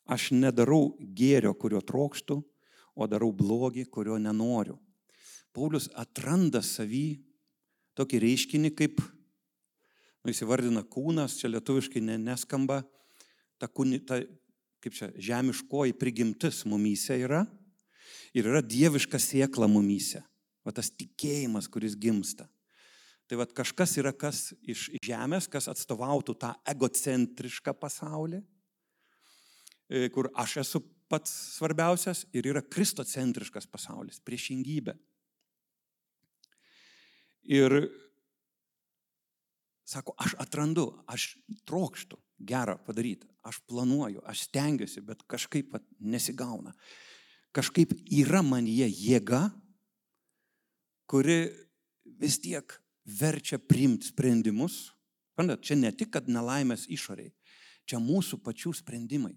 Aš 0.10 0.32
nedarau 0.34 0.96
gėrio, 0.98 1.54
kurio 1.54 1.82
trokštų, 1.86 2.40
o 2.96 3.08
darau 3.10 3.30
blogį, 3.30 3.86
kurio 3.86 4.18
nenoriu. 4.22 4.80
Paulius 5.54 5.88
atranda 5.94 6.62
savį 6.66 7.22
tokį 7.96 8.20
reiškinį 8.26 8.72
kaip, 8.76 9.00
nu, 9.00 10.34
įsivardina 10.34 10.82
kūnas, 10.82 11.38
čia 11.40 11.54
lietuviškai 11.54 12.02
neskamba, 12.02 12.82
ta, 13.62 13.70
kūni, 13.70 14.02
ta 14.02 14.20
kaip 14.86 14.94
čia, 14.94 15.10
žemiškoji 15.18 15.96
prigimtis 15.98 16.62
mumyse 16.70 17.18
yra 17.18 17.42
ir 18.38 18.46
yra 18.46 18.62
dieviška 18.62 19.18
siekla 19.18 19.66
mumyse. 19.66 20.22
O 20.66 20.74
tas 20.74 20.92
tikėjimas, 20.94 21.66
kuris 21.70 21.96
gimsta. 21.98 22.46
Tai 23.26 23.40
vad 23.42 23.54
kažkas 23.58 23.96
yra 23.98 24.12
kas 24.14 24.52
iš 24.62 24.92
žemės, 25.06 25.48
kas 25.50 25.66
atstovautų 25.72 26.36
tą 26.42 26.52
egocentrišką 26.70 27.74
pasaulį, 27.82 28.44
e, 29.90 30.10
kur 30.14 30.30
aš 30.38 30.60
esu 30.62 30.82
pats 31.10 31.34
svarbiausias 31.58 32.26
ir 32.34 32.50
yra 32.54 32.62
kristocentriškas 32.62 33.66
pasaulis, 33.70 34.22
priešingybė. 34.22 34.94
Ir 37.50 37.78
sako, 39.86 40.14
aš 40.22 40.38
atrandu, 40.42 40.92
aš 41.10 41.34
trokštų 41.66 42.22
gerą 42.38 42.78
padaryti, 42.86 43.28
aš 43.46 43.62
planuoju, 43.70 44.24
aš 44.28 44.48
stengiuosi, 44.50 45.04
bet 45.06 45.24
kažkaip 45.30 45.76
nesigauna 46.00 46.74
kažkaip 47.56 47.94
yra 48.12 48.42
man 48.44 48.68
jie 48.68 48.88
jėga, 48.90 49.48
kuri 51.08 51.48
vis 52.20 52.40
tiek 52.44 52.76
verčia 53.06 53.60
priimti 53.62 54.12
sprendimus. 54.12 54.90
Pandat, 55.36 55.64
čia 55.68 55.76
ne 55.80 55.92
tik, 55.92 56.14
kad 56.16 56.30
nelaimės 56.32 56.86
išoriai, 56.92 57.34
čia 57.88 58.00
mūsų 58.00 58.40
pačių 58.44 58.72
sprendimai. 58.80 59.34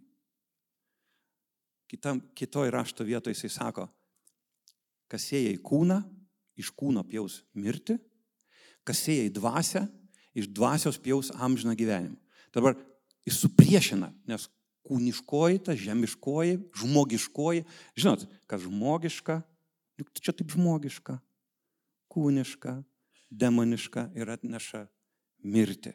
Kitam, 1.90 2.20
kitoj 2.38 2.70
rašto 2.70 3.06
vietoje 3.06 3.34
jisai 3.34 3.50
sako, 3.50 3.88
kas 5.10 5.24
sėja 5.30 5.54
į 5.54 5.62
kūną, 5.64 5.98
iš 6.60 6.70
kūno 6.76 7.02
pjaus 7.08 7.40
mirti, 7.56 7.96
kas 8.86 9.00
sėja 9.06 9.26
į 9.26 9.34
dvasę, 9.38 9.86
iš 10.38 10.50
dvasios 10.54 11.00
pjaus 11.02 11.32
amžiną 11.34 11.74
gyvenimą. 11.78 12.18
Dabar 12.54 12.76
jis 13.28 13.40
supriešina, 13.42 14.12
nes 14.28 14.48
kūniškoji, 14.88 15.62
ta 15.66 15.76
žemiškoji, 15.76 16.58
žmogiškoji. 16.80 17.64
Žinot, 17.98 18.24
kas 18.48 18.64
žmogiška, 18.64 19.40
juk 20.00 20.12
čia 20.22 20.32
taip 20.36 20.54
žmogiška, 20.54 21.18
kūniška, 22.12 22.78
demoniška 23.28 24.08
ir 24.16 24.32
atneša 24.32 24.86
mirti. 25.44 25.92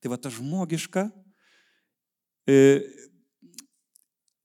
Tai 0.00 0.12
va 0.12 0.18
ta 0.20 0.30
žmogiška, 0.32 1.06
e, 2.46 2.56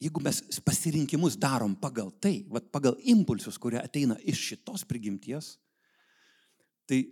jeigu 0.01 0.23
mes 0.23 0.39
pasirinkimus 0.65 1.35
darom 1.37 1.75
pagal 1.75 2.13
tai, 2.23 2.41
va, 2.49 2.63
pagal 2.73 2.95
impulsus, 3.03 3.59
kurie 3.61 3.81
ateina 3.81 4.17
iš 4.23 4.39
šitos 4.53 4.87
prigimties, 4.87 5.57
tai 6.89 7.03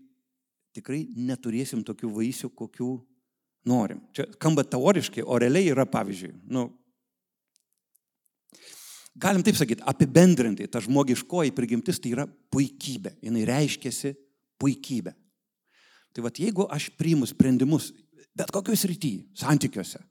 tikrai 0.75 1.03
neturėsim 1.17 1.83
tokių 1.85 2.09
vaisių, 2.15 2.49
kokių 2.55 2.93
norim. 3.67 4.01
Čia 4.15 4.27
skamba 4.35 4.63
teoriškai, 4.67 5.23
o 5.25 5.39
realiai 5.41 5.71
yra, 5.73 5.85
pavyzdžiui, 5.89 6.33
nu, 6.53 6.67
galim 9.19 9.43
taip 9.43 9.57
sakyti, 9.59 9.83
apibendrintai, 9.87 10.69
ta 10.71 10.81
žmogiškoji 10.83 11.55
prigimtis 11.55 11.99
tai 11.99 12.13
yra 12.15 12.27
puikybė, 12.53 13.17
jinai 13.25 13.45
reiškiasi 13.49 14.13
puikybė. 14.61 15.15
Tai 16.15 16.25
vad, 16.25 16.39
jeigu 16.41 16.65
aš 16.71 16.89
priimu 16.97 17.27
sprendimus, 17.29 17.91
bet 18.37 18.51
kokius 18.53 18.87
rytyje, 18.89 19.27
santykiuose, 19.37 20.01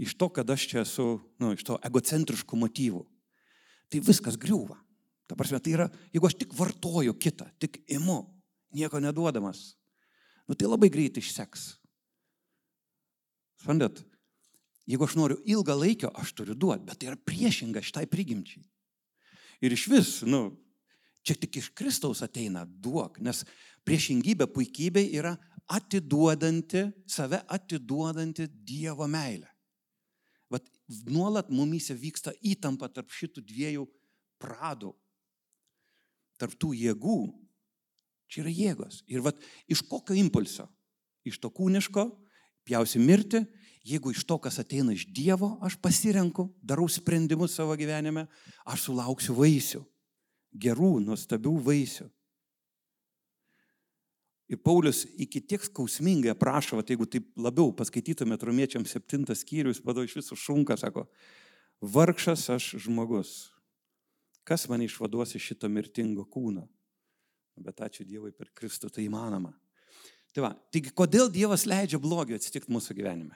iš 0.00 0.14
to, 0.18 0.28
kad 0.34 0.50
aš 0.50 0.66
čia 0.68 0.82
esu, 0.84 1.08
nu, 1.40 1.54
iš 1.56 1.64
to 1.66 1.78
egocentriškų 1.86 2.58
motyvų, 2.60 3.02
tai 3.90 4.02
viskas 4.04 4.38
griūva. 4.40 4.78
Ta 5.30 5.36
prasme, 5.38 5.60
tai 5.62 5.76
yra, 5.76 5.86
jeigu 6.10 6.26
aš 6.26 6.36
tik 6.40 6.54
vartoju 6.58 7.14
kitą, 7.22 7.46
tik 7.62 7.78
imu, 7.94 8.24
nieko 8.74 8.98
neduodamas, 9.02 9.76
nu, 10.48 10.56
tai 10.58 10.66
labai 10.66 10.90
greitai 10.90 11.22
išseks. 11.22 11.79
Suprantat, 13.60 14.00
jeigu 14.88 15.04
aš 15.04 15.18
noriu 15.18 15.36
ilgą 15.44 15.76
laikio, 15.76 16.10
aš 16.16 16.32
turiu 16.38 16.56
duoti, 16.56 16.86
bet 16.88 17.00
tai 17.00 17.10
yra 17.10 17.20
priešinga 17.28 17.82
šitai 17.84 18.06
prigimčiai. 18.08 18.64
Ir 19.60 19.74
iš 19.76 19.84
vis, 19.92 20.12
nu, 20.24 20.46
čia 21.20 21.36
tik 21.36 21.60
iš 21.60 21.68
Kristaus 21.76 22.22
ateina 22.24 22.64
duok, 22.64 23.18
nes 23.20 23.44
priešingybė 23.84 24.48
puikybė 24.54 25.04
yra 25.18 25.34
atiduodanti, 25.70 26.86
save 27.06 27.42
atiduodanti 27.52 28.48
Dievo 28.48 29.06
meilę. 29.10 29.50
Vat 30.50 30.64
nuolat 31.06 31.52
mumyse 31.52 31.94
vyksta 31.94 32.32
įtampa 32.40 32.88
tarp 32.90 33.12
šitų 33.14 33.44
dviejų 33.46 33.84
pradų, 34.40 34.94
tarp 36.40 36.56
tų 36.56 36.72
jėgų. 36.80 37.20
Čia 38.30 38.44
yra 38.44 38.50
jėgos. 38.54 39.02
Ir 39.10 39.22
vat 39.26 39.38
iš 39.70 39.82
kokio 39.90 40.14
impulso? 40.16 40.68
Iš 41.26 41.36
to 41.42 41.50
kūniško, 41.52 42.06
pjausi 42.66 43.00
mirti, 43.02 43.42
jeigu 43.86 44.12
iš 44.12 44.24
to, 44.28 44.36
kas 44.42 44.60
ateina 44.62 44.94
iš 44.94 45.06
Dievo, 45.14 45.54
aš 45.64 45.76
pasirenku, 45.82 46.48
darau 46.62 46.88
sprendimus 46.88 47.56
savo 47.56 47.76
gyvenime, 47.78 48.26
aš 48.68 48.88
sulauksiu 48.88 49.36
vaisių. 49.38 49.82
Gerų, 50.50 50.96
nuostabių 51.04 51.52
vaisių. 51.62 52.08
Ir 54.50 54.58
Paulius 54.66 55.04
iki 55.22 55.38
tiek 55.46 55.62
skausmingai 55.62 56.32
aprašo, 56.32 56.80
kad 56.80 56.90
jeigu 56.90 57.06
taip 57.06 57.28
labiau 57.38 57.70
paskaitytumėt 57.78 58.42
romiečiam 58.42 58.82
septintas 58.82 59.44
skyrius, 59.44 59.78
padau 59.84 60.02
iš 60.02 60.16
visų 60.18 60.34
šunka, 60.34 60.74
sako, 60.80 61.06
vargšas 61.78 62.48
aš 62.56 62.72
žmogus, 62.82 63.52
kas 64.42 64.66
mane 64.66 64.90
išvaduos 64.90 65.36
iš 65.38 65.52
šito 65.52 65.70
mirtingo 65.70 66.26
kūno? 66.26 66.66
bet 67.64 67.80
ačiū 67.84 68.06
Dievui 68.08 68.32
per 68.36 68.50
Kristų 68.56 68.90
tai 68.94 69.06
įmanoma. 69.06 69.52
Tai 70.30 70.44
va, 70.44 70.50
taigi 70.70 70.92
kodėl 70.94 71.30
Dievas 71.32 71.66
leidžia 71.66 71.98
blogio 72.02 72.38
atsitikti 72.38 72.70
mūsų 72.70 72.94
gyvenime? 72.98 73.34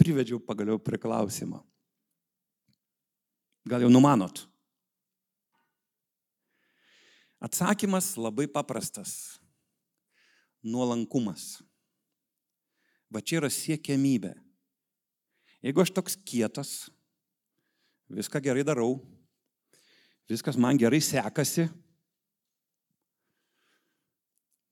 Privedžiau 0.00 0.38
pagaliau 0.42 0.78
prie 0.80 1.00
klausimo. 1.00 1.64
Gal 3.68 3.84
jau 3.84 3.90
numanot? 3.92 4.44
Atsakymas 7.40 8.14
labai 8.20 8.46
paprastas. 8.48 9.40
Nuolankumas. 10.62 11.58
Va 13.10 13.22
čia 13.24 13.40
yra 13.40 13.50
siekiamybė. 13.50 14.34
Jeigu 15.64 15.82
aš 15.82 15.92
toks 15.92 16.16
kietas, 16.24 16.88
viską 18.08 18.40
gerai 18.44 18.62
darau, 18.64 19.00
viskas 20.30 20.56
man 20.56 20.78
gerai 20.80 21.00
sekasi, 21.04 21.66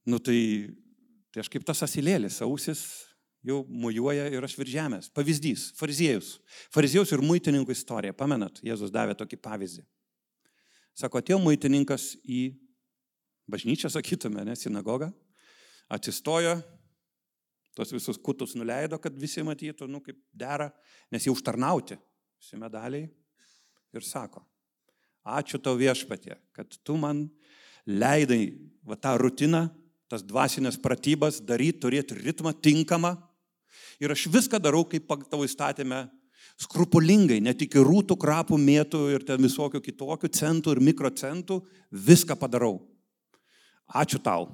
nu 0.08 0.20
tai, 0.22 0.40
tai 1.32 1.42
aš 1.44 1.50
kaip 1.52 1.66
tas 1.66 1.82
asilėlis, 1.85 2.40
ausis 2.44 2.82
jau 3.44 3.62
mujuoja 3.68 4.28
ir 4.32 4.44
aš 4.44 4.56
virš 4.58 4.73
žemės. 4.75 5.11
Pavyzdys- 5.14 5.73
fariziejus. 5.80 6.38
Fariziejus 6.75 7.12
ir 7.12 7.23
muitininkų 7.23 7.70
istorija. 7.70 8.12
Pamenat, 8.12 8.61
Jėzus 8.62 8.90
davė 8.90 9.14
tokį 9.14 9.40
pavyzdį. 9.40 9.85
Sako, 10.94 11.20
atėjo 11.20 11.38
muitininkas 11.38 12.16
į 12.26 12.58
bažnyčią, 13.49 13.90
sakytume, 13.90 14.44
ne, 14.44 14.56
sinagogą, 14.56 15.12
atsistojo, 15.88 16.62
tos 17.76 17.92
visus 17.94 18.18
kutus 18.18 18.56
nuleido, 18.58 18.99
kad 18.99 19.14
visi 19.14 19.44
matytų, 19.47 19.88
nu 19.88 20.00
kaip 20.00 20.18
dera, 20.35 20.73
nes 21.12 21.25
jau 21.25 21.32
užtarnauti 21.37 21.97
visi 22.38 22.58
medaliai 22.58 23.08
ir 23.94 24.02
sako, 24.02 24.42
ačiū 25.25 25.61
tau 25.62 25.78
viešpatie, 25.78 26.37
kad 26.52 26.76
tu 26.85 26.97
man 26.97 27.30
leidai 27.87 28.58
va 28.82 28.99
tą 28.99 29.14
rutiną, 29.20 29.68
tas 30.09 30.25
dvasinės 30.25 30.79
pratybas 30.81 31.43
daryti, 31.45 31.81
turėti 31.85 32.17
ritmą 32.17 32.55
tinkamą 32.57 33.15
ir 34.00 34.15
aš 34.15 34.27
viską 34.33 34.61
darau, 34.62 34.85
kaip 34.88 35.09
tavo 35.29 35.45
įstatymę 35.45 36.07
skrupulingai, 36.59 37.38
ne 37.45 37.55
tik 37.55 37.77
rūtų, 37.79 38.17
krapų, 38.19 38.59
mėtų 38.59 39.03
ir 39.15 39.27
ten 39.27 39.43
visokių 39.43 39.81
kitokių 39.85 40.31
centų 40.35 40.75
ir 40.75 40.83
mikrocentų, 40.91 41.61
viską 41.93 42.38
padarau. 42.41 42.81
Ačiū 43.88 44.21
tau. 44.23 44.50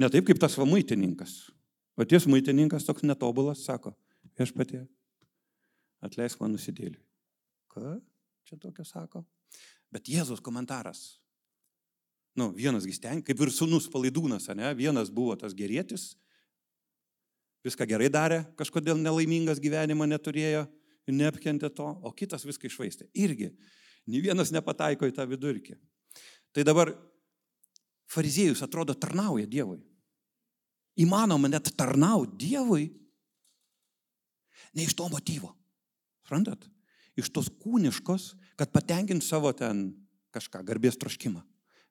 Ne 0.00 0.08
taip 0.10 0.26
kaip 0.28 0.40
tas 0.40 0.56
va 0.58 0.66
muitininkas. 0.68 1.50
O 1.96 2.06
ties 2.08 2.26
muitininkas 2.30 2.86
toks 2.88 3.04
netobulas 3.04 3.62
sako, 3.66 3.92
viešpatie, 4.38 4.86
atleisk 6.00 6.40
man 6.40 6.54
nusidėlį. 6.56 6.96
Ką 7.70 7.98
čia 8.48 8.56
tokio 8.56 8.86
sako? 8.88 9.22
Bet 9.92 10.08
Jėzus 10.08 10.40
komentaras. 10.42 11.19
Nu, 12.40 12.48
vienas 12.56 12.86
gisten, 12.88 13.20
kaip 13.20 13.40
ir 13.44 13.50
sunus 13.52 13.90
palaidūnas, 13.92 14.46
ne? 14.56 14.70
Vienas 14.78 15.10
buvo 15.12 15.34
tas 15.36 15.52
gerėtis, 15.56 16.14
viską 17.66 17.84
gerai 17.90 18.08
darė, 18.08 18.38
kažkodėl 18.56 18.96
nelaimingas 18.96 19.60
gyvenimą 19.60 20.06
neturėjo 20.08 20.64
neapkentė 21.10 21.68
to, 21.74 21.84
o 21.84 22.12
kitas 22.14 22.46
viską 22.46 22.68
išvaistė. 22.70 23.08
Irgi, 23.18 23.50
nei 24.06 24.22
vienas 24.24 24.52
nepataiko 24.54 25.08
į 25.10 25.14
tą 25.16 25.26
vidurkį. 25.28 25.74
Tai 26.54 26.64
dabar 26.66 26.92
fariziejus 28.10 28.62
atrodo 28.62 28.94
tarnauja 28.94 29.48
Dievui. 29.50 29.80
Įmanoma 31.00 31.50
net 31.50 31.72
tarnauti 31.78 32.38
Dievui, 32.46 32.88
ne 34.74 34.86
iš 34.86 34.94
to 34.96 35.10
motyvo. 35.10 35.52
Suprantat? 36.24 36.62
Iš 37.18 37.30
tos 37.34 37.50
kūniškos, 37.62 38.32
kad 38.58 38.70
patenkint 38.72 39.24
savo 39.26 39.50
ten 39.56 39.90
kažką, 40.34 40.62
garbės 40.66 40.98
troškimą, 41.00 41.42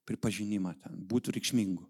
pripažinimą 0.10 0.74
ten, 0.82 0.98
būtų 1.10 1.38
reikšmingu. 1.38 1.86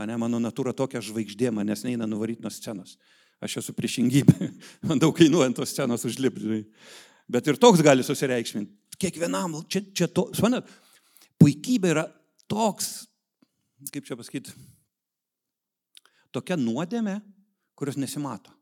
Ane, 0.00 0.16
mano 0.18 0.40
natūra 0.42 0.74
tokia 0.74 1.02
žvaigždė, 1.04 1.52
manęs 1.54 1.84
neina 1.86 2.06
nuvaryti 2.10 2.42
nuo 2.42 2.50
scenos. 2.52 2.96
Aš 3.42 3.60
esu 3.62 3.74
priešingybė. 3.76 4.50
Man 4.88 5.02
daug 5.02 5.14
kainuoja 5.16 5.50
ant 5.50 5.58
tos 5.58 5.74
scenos 5.74 6.06
užlipti. 6.08 6.64
Bet 7.30 7.46
ir 7.48 7.60
toks 7.60 7.82
gali 7.84 8.04
susireikšminti. 8.06 8.98
Kiekvienam, 9.00 9.56
čia, 9.70 9.82
čia 9.96 10.08
to, 10.10 10.28
suprantat, 10.36 10.68
puikybė 11.42 11.90
yra 11.94 12.04
toks, 12.50 13.06
kaip 13.92 14.06
čia 14.06 14.16
pasakyti, 14.18 14.54
tokia 16.34 16.58
nuodėmė, 16.58 17.18
kurios 17.78 17.98
nesimato. 17.98 18.54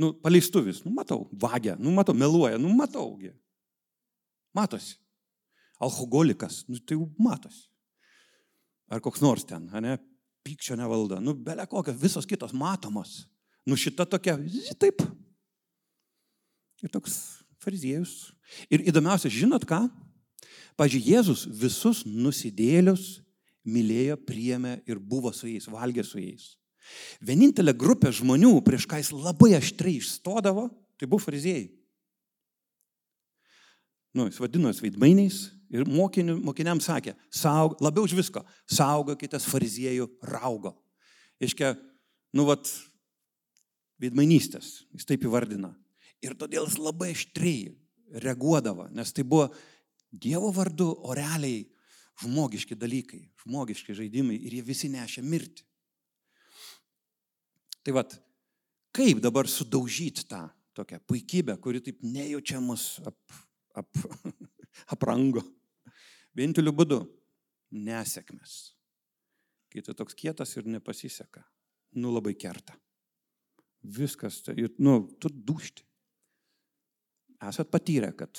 Nu, 0.00 0.14
paleistuvis, 0.16 0.80
nu 0.86 0.94
matau, 0.96 1.26
vagia, 1.36 1.74
nu 1.76 1.92
matau, 1.92 2.14
meluoja, 2.16 2.56
nu 2.60 2.72
mataugi. 2.72 3.34
Matosi. 4.56 4.96
Alkoholikas, 5.80 6.64
nu 6.68 6.80
tai 6.80 6.96
jau 6.96 7.08
matosi. 7.20 7.69
Ar 8.90 9.02
koks 9.02 9.22
nors 9.22 9.46
ten, 9.46 9.68
ne, 9.82 9.96
pykčio 10.46 10.76
nevalda, 10.78 11.20
nu, 11.22 11.34
belia 11.36 11.66
kokios, 11.70 11.98
visos 12.00 12.26
kitos 12.26 12.54
matomos. 12.56 13.24
Nu, 13.68 13.76
šita 13.78 14.06
tokia, 14.08 14.36
taip. 14.80 15.04
Ir 16.80 16.92
toks 16.92 17.16
fariziejus. 17.60 18.32
Ir 18.72 18.82
įdomiausia, 18.88 19.30
žinot 19.30 19.66
ką? 19.68 19.84
Pavyzdžiui, 20.80 21.12
Jėzus 21.12 21.44
visus 21.60 22.04
nusidėlius 22.08 23.20
mylėjo, 23.68 24.16
priėmė 24.24 24.78
ir 24.88 24.98
buvo 24.98 25.32
su 25.36 25.50
jais, 25.50 25.68
valgė 25.68 26.04
su 26.06 26.22
jais. 26.22 26.54
Vienintelė 27.22 27.74
grupė 27.76 28.10
žmonių, 28.16 28.54
prieš 28.64 28.88
ką 28.88 28.98
jis 29.02 29.12
labai 29.12 29.52
aštriai 29.58 30.00
išstodavo, 30.00 30.70
tai 30.98 31.06
buvo 31.06 31.22
fariziejai. 31.22 31.68
Nu, 34.16 34.26
jis 34.26 34.40
vadinosi 34.42 34.82
veidmainiais 34.82 35.40
ir 35.70 35.86
mokinių, 35.86 36.36
mokiniams 36.42 36.88
sakė, 36.90 37.14
saug, 37.30 37.76
labiau 37.82 38.08
už 38.08 38.16
visko, 38.18 38.42
saugokitės 38.66 39.46
fariziejų 39.46 40.08
raugo. 40.32 40.74
Iškia, 41.40 41.76
nu, 42.34 42.46
vat, 42.48 42.68
veidmainystės, 44.02 44.80
jis 44.96 45.06
taip 45.06 45.26
įvardina. 45.28 45.72
Ir 46.24 46.34
todėl 46.36 46.66
jis 46.66 46.80
labai 46.80 47.12
aštriai 47.14 47.70
reaguodavo, 48.24 48.88
nes 48.92 49.14
tai 49.14 49.24
buvo 49.24 49.50
Dievo 50.10 50.48
vardu, 50.50 50.88
o 51.06 51.14
realiai 51.14 51.62
žmogiški 52.18 52.74
dalykai, 52.74 53.20
žmogiški 53.44 53.94
žaidimai 53.94 54.40
ir 54.42 54.56
jie 54.56 54.64
visi 54.66 54.88
nešia 54.90 55.22
mirti. 55.22 55.62
Tai 57.86 57.94
vad, 57.94 58.16
kaip 58.90 59.22
dabar 59.22 59.46
sudaužyti 59.48 60.26
tą 60.28 60.48
tokią 60.74 60.98
puikybę, 61.06 61.54
kuri 61.62 61.78
taip 61.84 62.02
nejaučia 62.02 62.58
mus 62.60 62.98
ap, 63.06 63.16
ap, 63.76 63.88
aprango. 64.94 65.42
Vieninteliu 66.36 66.72
būdu- 66.74 67.00
nesėkmės. 67.88 68.74
Kai 69.70 69.82
tu 69.86 69.94
toks 69.94 70.16
kietas 70.18 70.56
ir 70.56 70.66
nepasiseka, 70.66 71.44
nu 71.94 72.10
labai 72.10 72.34
kerta. 72.34 72.74
Viskas, 73.82 74.42
tai, 74.42 74.56
nu, 74.78 75.06
tu 75.20 75.28
dušti. 75.30 75.84
Esat 77.40 77.70
patyrę, 77.70 78.10
kad 78.16 78.36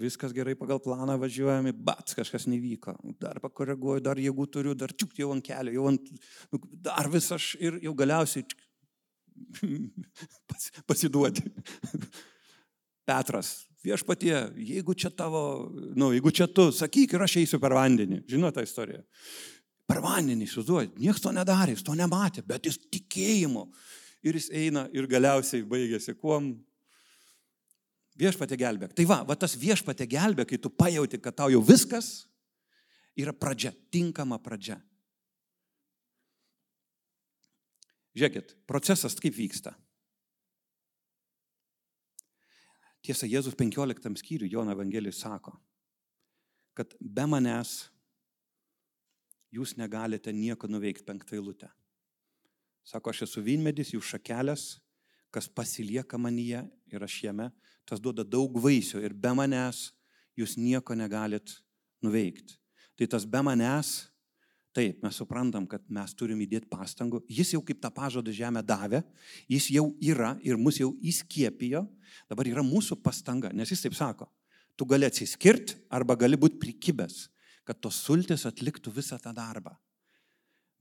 viskas 0.00 0.34
gerai 0.36 0.54
pagal 0.58 0.80
planą 0.82 1.16
važiuojami, 1.20 1.72
bats 1.72 2.16
kažkas 2.16 2.46
nevyko, 2.50 2.94
dar 3.20 3.40
pakoreguoju, 3.42 4.02
dar 4.04 4.20
jėgų 4.20 4.46
turiu, 4.52 4.74
dar 4.78 4.92
čiuk 4.92 5.16
jau 5.18 5.30
ant 5.34 5.44
kelio, 5.44 5.74
jau 5.76 5.86
ant, 5.90 6.10
nu, 6.52 6.60
dar 6.88 7.08
vis 7.12 7.30
aš 7.32 7.54
ir 7.60 7.80
jau 7.84 7.94
galiausiai 7.96 8.44
pas, 10.50 10.70
pasiduoti. 10.88 11.46
Petras, 13.10 13.66
viešpatie, 13.82 14.34
jeigu 14.54 14.94
čia 14.94 15.10
tavo, 15.10 15.70
nu, 15.98 16.12
jeigu 16.14 16.30
čia 16.30 16.46
tu, 16.46 16.68
sakyk 16.74 17.16
ir 17.16 17.24
aš 17.26 17.40
eisiu 17.42 17.58
per 17.62 17.74
vandenį. 17.74 18.22
Žinote 18.30 18.60
tą 18.60 18.66
istoriją? 18.66 19.02
Per 19.90 19.98
vandenį, 20.04 20.46
įsivaizduoju, 20.46 20.92
niekas 21.00 21.24
to 21.24 21.32
nedarė, 21.34 21.74
jis 21.74 21.86
to 21.86 21.96
nematė, 21.98 22.44
bet 22.46 22.68
jis 22.68 22.78
tikėjimu. 22.94 23.64
Ir 24.22 24.36
jis 24.36 24.50
eina 24.54 24.84
ir 24.94 25.08
galiausiai 25.10 25.64
baigėsi 25.66 26.14
kuom? 26.20 26.52
Viešpatė 28.20 28.58
gelbėk. 28.60 28.92
Tai 28.94 29.06
va, 29.08 29.22
va 29.26 29.34
tas 29.34 29.56
viešpatė 29.58 30.06
gelbėk, 30.12 30.52
kai 30.52 30.60
tu 30.60 30.70
pajauti, 30.70 31.18
kad 31.24 31.34
tau 31.40 31.48
jau 31.50 31.62
viskas 31.64 32.28
yra 33.18 33.32
pradžia, 33.34 33.72
tinkama 33.90 34.38
pradžia. 34.44 34.76
Žiūrėkit, 38.14 38.54
procesas 38.68 39.16
kaip 39.18 39.34
vyksta. 39.34 39.72
Tiesa, 43.04 43.26
Jėzus 43.26 43.56
15 43.56 44.20
skyriui 44.20 44.50
Jono 44.52 44.74
Evangelijai 44.74 45.16
sako, 45.16 45.54
kad 46.76 46.92
be 47.00 47.24
manęs 47.28 47.88
jūs 49.54 49.76
negalite 49.80 50.32
nieko 50.32 50.68
nuveikti 50.70 51.06
penktą 51.06 51.38
eilutę. 51.38 51.70
Sako, 52.84 53.12
aš 53.12 53.24
esu 53.26 53.42
vynmedis, 53.44 53.94
jūs 53.94 54.12
šakelės, 54.12 54.66
kas 55.30 55.48
pasilieka 55.48 56.18
manyje 56.18 56.62
ir 56.90 57.04
aš 57.06 57.16
jame, 57.24 57.50
tas 57.86 58.02
duoda 58.02 58.24
daug 58.26 58.56
vaisių 58.60 59.02
ir 59.04 59.14
be 59.14 59.32
manęs 59.36 59.90
jūs 60.38 60.56
nieko 60.58 60.96
negalit 60.96 61.56
nuveikti. 62.04 62.56
Tai 62.98 63.08
tas 63.14 63.24
be 63.24 63.40
manęs, 63.44 64.10
taip, 64.76 65.00
mes 65.02 65.16
suprantam, 65.18 65.66
kad 65.66 65.82
mes 65.90 66.12
turim 66.14 66.40
įdėti 66.44 66.68
pastangų. 66.70 67.24
Jis 67.30 67.54
jau 67.56 67.62
kaip 67.66 67.80
tą 67.82 67.90
pažadą 67.94 68.34
žemę 68.34 68.62
davė, 68.66 69.02
jis 69.50 69.70
jau 69.74 69.88
yra 70.02 70.36
ir 70.46 70.60
mus 70.60 70.78
jau 70.80 70.92
įskiepijo, 71.02 71.86
dabar 72.30 72.48
yra 72.50 72.64
mūsų 72.66 73.00
pastanga, 73.02 73.50
nes 73.54 73.72
jis 73.72 73.82
taip 73.86 73.98
sako, 73.98 74.30
tu 74.78 74.86
gali 74.88 75.08
atsiskirti 75.08 75.80
arba 75.90 76.16
gali 76.18 76.38
būti 76.40 76.60
prikibęs 76.62 77.26
kad 77.70 77.78
tos 77.78 78.00
sultis 78.02 78.42
atliktų 78.48 78.90
visą 78.96 79.18
tą 79.22 79.30
darbą. 79.36 79.76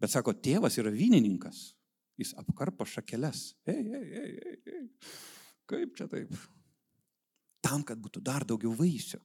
Bet 0.02 0.10
sako, 0.10 0.34
tėvas 0.34 0.80
yra 0.82 0.90
vynininkas. 0.90 1.76
Jis 2.18 2.34
apkarpo 2.40 2.88
šakeles. 2.88 3.54
Ei, 3.70 3.84
ei, 3.84 4.08
ei, 4.22 4.32
ei, 4.50 4.56
ei. 4.74 4.88
Kaip 5.70 5.94
čia 5.96 6.08
taip? 6.10 6.34
Tam, 7.64 7.84
kad 7.86 8.00
būtų 8.02 8.24
dar 8.26 8.46
daugiau 8.48 8.74
vaisių. 8.76 9.20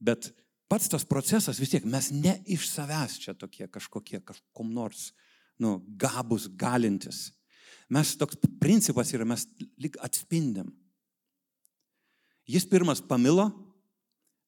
Bet 0.00 0.30
pats 0.70 0.88
tas 0.90 1.04
procesas 1.04 1.58
vis 1.58 1.72
tiek, 1.72 1.84
mes 1.84 2.12
ne 2.14 2.36
iš 2.46 2.68
savęs 2.70 3.18
čia 3.18 3.34
tokie 3.34 3.66
kažkokie, 3.66 4.20
kažkom 4.22 4.70
nors, 4.70 5.10
nu, 5.58 5.80
gabus, 5.98 6.46
galintis. 6.46 7.32
Mes 7.90 8.14
toks 8.14 8.38
principas 8.62 9.10
yra, 9.10 9.26
mes 9.26 9.48
lik 9.82 9.98
atspindim. 9.98 10.70
Jis 12.46 12.66
pirmas 12.70 13.02
pamilo, 13.02 13.48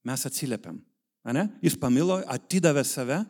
mes 0.06 0.26
atsiliepiam. 0.26 0.78
Ane? 1.26 1.48
Jis 1.62 1.74
pamilo, 1.78 2.20
atidavė 2.30 2.82
save, 2.86 3.20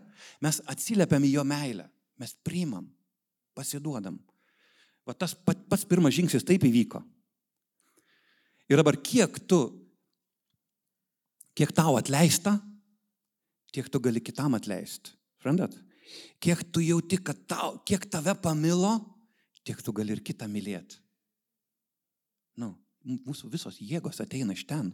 mes 0.44 0.60
atsiliepiam 0.68 1.24
į 1.24 1.32
jo 1.34 1.44
meilę, 1.48 1.88
mes 2.20 2.36
priimam, 2.44 2.86
pasiduodam. 3.56 4.18
Va 5.08 5.16
tas 5.16 5.34
pat, 5.34 5.64
pats 5.68 5.84
pirmas 5.88 6.14
žingsnis 6.16 6.44
taip 6.46 6.64
įvyko. 6.68 7.00
Ir 8.70 8.80
dabar 8.80 8.96
kiek 9.00 9.40
tu, 9.48 9.64
kiek 11.58 11.72
tau 11.76 11.98
atleista, 11.98 12.54
tiek 13.72 13.88
tu 13.88 14.00
gali 14.02 14.20
kitam 14.20 14.54
atleisti. 14.58 15.14
Suprantat? 15.40 15.74
Kiek 16.42 16.60
tu 16.72 16.82
jauti, 16.84 17.18
kad 17.24 17.38
tau, 17.48 17.76
kiek 17.88 18.04
tave 18.10 18.34
pamilo, 18.38 18.98
tiek 19.64 19.80
tu 19.82 19.94
gali 19.96 20.14
ir 20.16 20.22
kitą 20.24 20.48
mylėti. 20.50 20.98
Nu, 22.60 22.74
mūsų 23.02 23.48
visos 23.52 23.78
jėgos 23.80 24.20
ateina 24.22 24.54
iš 24.54 24.66
ten. 24.68 24.92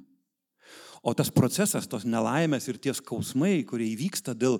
O 1.02 1.14
tas 1.16 1.30
procesas, 1.32 1.88
tos 1.88 2.04
nelaimės 2.04 2.68
ir 2.68 2.78
tie 2.78 2.92
skausmai, 2.94 3.64
kurie 3.66 3.88
įvyksta 3.94 4.34
dėl 4.36 4.58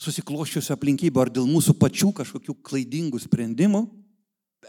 susikloščiusių 0.00 0.74
aplinkybių 0.74 1.22
ar 1.22 1.30
dėl 1.32 1.48
mūsų 1.48 1.76
pačių 1.80 2.10
kažkokių 2.20 2.56
klaidingų 2.66 3.20
sprendimų, 3.20 3.84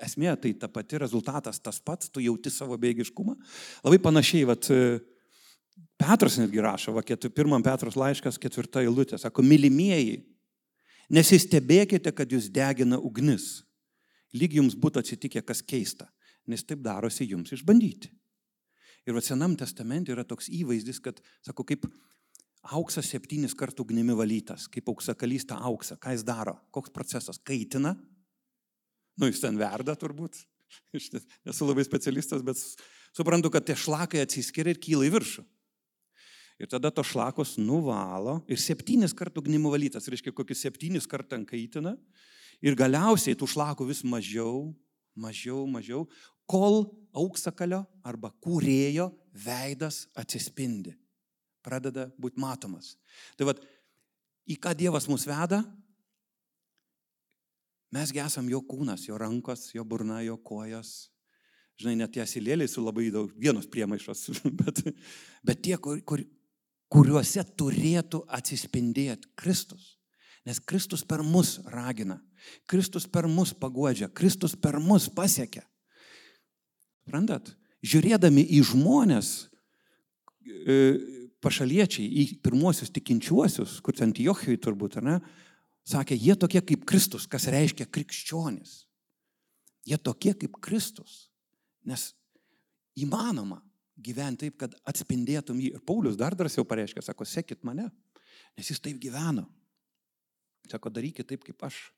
esmė 0.03 0.34
tai 0.39 0.53
ta 0.60 0.69
pati, 0.71 0.99
rezultatas 1.01 1.60
tas 1.63 1.79
pats, 1.84 2.12
tu 2.12 2.23
jauti 2.23 2.51
savo 2.51 2.77
bėgiškumą. 2.79 3.36
Labai 3.86 3.99
panašiai, 4.03 4.45
vat, 4.47 4.67
Petras 6.02 6.39
netgi 6.41 6.62
rašo, 6.63 6.96
va, 6.96 7.04
ketu, 7.06 7.30
pirmam 7.30 7.62
Petros 7.63 7.98
laiškas, 8.00 8.39
ketvirta 8.41 8.82
eilutė, 8.82 9.20
sako, 9.22 9.44
mylimieji, 9.46 10.24
nesistebėkite, 11.13 12.13
kad 12.15 12.32
jūs 12.32 12.50
degina 12.54 12.98
ugnis, 12.98 13.62
lyg 14.34 14.56
jums 14.58 14.78
būtų 14.80 15.04
atsitikę 15.04 15.44
kas 15.46 15.62
keista, 15.62 16.08
nes 16.50 16.65
taip 16.65 16.82
darosi 16.82 17.28
jums 17.30 17.54
išbandyti. 17.54 18.10
Ir 19.06 19.17
va 19.17 19.22
Senam 19.26 19.54
testamente 19.58 20.13
yra 20.13 20.26
toks 20.26 20.50
įvaizdis, 20.54 21.02
kad, 21.02 21.22
sako, 21.46 21.65
kaip 21.70 21.86
auksas 22.78 23.10
septynis 23.10 23.56
kartų 23.58 23.86
ugnimi 23.86 24.13
valytas, 24.17 24.67
kaip 24.72 24.89
auksakalys 24.89 25.48
tą 25.50 25.58
auksą, 25.70 25.98
ką 26.02 26.13
jis 26.15 26.26
daro, 26.26 26.56
koks 26.74 26.94
procesas, 26.94 27.41
kaitina, 27.41 27.96
nu 29.17 29.30
jis 29.30 29.41
ten 29.41 29.58
verda 29.58 29.96
turbūt, 29.98 30.38
nesu 31.46 31.67
labai 31.67 31.86
specialistas, 31.86 32.46
bet 32.46 32.62
suprantu, 33.17 33.52
kad 33.54 33.65
tie 33.65 33.78
šlakai 33.78 34.22
atsiskiria 34.26 34.76
ir 34.76 34.82
kyla 34.82 35.10
į 35.10 35.15
viršų. 35.17 35.46
Ir 36.62 36.69
tada 36.69 36.91
to 36.93 37.02
šlakos 37.02 37.56
nuvalo 37.58 38.38
ir 38.45 38.60
septynis 38.62 39.15
kartų 39.17 39.41
ugnimi 39.41 39.69
valytas, 39.74 40.06
reiškia, 40.12 40.34
kokius 40.36 40.62
septynis 40.62 41.08
kartų 41.10 41.39
kaitina. 41.50 41.95
Ir 42.62 42.78
galiausiai 42.78 43.34
tų 43.34 43.47
šlakų 43.50 43.88
vis 43.89 44.04
mažiau, 44.06 44.69
mažiau, 45.17 45.63
mažiau, 45.65 46.04
kol 46.45 46.84
auksakalio 47.17 47.82
arba 48.06 48.30
kūrėjo 48.45 49.10
veidas 49.34 50.04
atsispindi, 50.13 50.93
pradeda 51.65 52.12
būti 52.21 52.38
matomas. 52.41 52.93
Tai 53.39 53.50
vad, 53.50 53.63
į 54.45 54.60
ką 54.62 54.76
Dievas 54.78 55.08
mus 55.10 55.26
veda? 55.26 55.63
Mesgi 57.91 58.21
esam 58.24 58.45
jo 58.52 58.62
kūnas, 58.63 59.08
jo 59.10 59.17
rankos, 59.19 59.71
jo 59.74 59.84
burna, 59.84 60.21
jo 60.24 60.38
kojas. 60.38 61.10
Žinai, 61.82 61.97
net 62.04 62.13
tie 62.13 62.28
silėliai 62.30 62.69
su 62.69 62.84
labai 62.84 63.10
daug, 63.12 63.34
vienos 63.41 63.65
priemaišos, 63.71 64.28
bet, 64.62 64.84
bet 65.41 65.65
tie, 65.65 65.74
kur, 65.82 65.97
kur, 66.06 66.21
kuriuose 66.91 67.43
turėtų 67.58 68.25
atsispindėti 68.27 69.32
Kristus. 69.39 69.95
Nes 70.45 70.60
Kristus 70.60 71.04
per 71.06 71.21
mus 71.21 71.60
ragina, 71.69 72.17
Kristus 72.69 73.06
per 73.06 73.27
mus 73.30 73.54
paguodžia, 73.54 74.10
Kristus 74.10 74.56
per 74.58 74.80
mus 74.82 75.06
pasiekia. 75.13 75.62
Randat, 77.12 77.54
žiūrėdami 77.86 78.43
į 78.58 78.63
žmonės, 78.71 79.30
e, 80.41 80.77
pašaliečiai, 81.41 82.06
į 82.06 82.23
pirmuosius 82.41 82.93
tikinčiuosius, 82.93 83.80
kur 83.86 83.97
Antiochijai 84.01 84.58
turbūt, 84.62 84.97
ar 84.97 85.06
ne, 85.06 85.17
sakė, 85.88 86.17
jie 86.17 86.36
tokie 86.38 86.62
kaip 86.65 86.86
Kristus, 86.89 87.27
kas 87.30 87.47
reiškia 87.54 87.86
krikščionis. 87.89 88.82
Jie 89.86 89.97
tokie 89.97 90.34
kaip 90.38 90.58
Kristus. 90.62 91.30
Nes 91.86 92.12
įmanoma 92.97 93.62
gyventi 93.97 94.47
taip, 94.47 94.58
kad 94.62 94.75
atspindėtum 94.88 95.60
jį. 95.62 95.73
Ir 95.77 95.86
Paulius 95.88 96.17
dar 96.19 96.36
drąsiau 96.38 96.65
pareiškia, 96.67 97.04
sako, 97.06 97.27
sekit 97.27 97.65
mane, 97.67 97.89
nes 98.58 98.71
jis 98.71 98.82
taip 98.84 98.99
gyveno. 99.01 99.47
Sako, 100.71 100.91
darykit 100.93 101.27
taip 101.30 101.43
kaip 101.47 101.63
aš. 101.67 101.89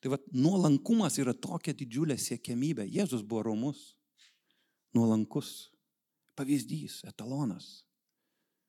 Tai 0.00 0.12
vad, 0.12 0.26
nuolankumas 0.30 1.16
yra 1.18 1.34
tokia 1.34 1.74
didžiulė 1.74 2.14
siekiamybė. 2.20 2.86
Jėzus 2.86 3.24
buvo 3.26 3.42
romus 3.48 3.96
nuolankus, 4.94 5.72
pavyzdys, 6.38 7.02
etalonas. 7.08 7.82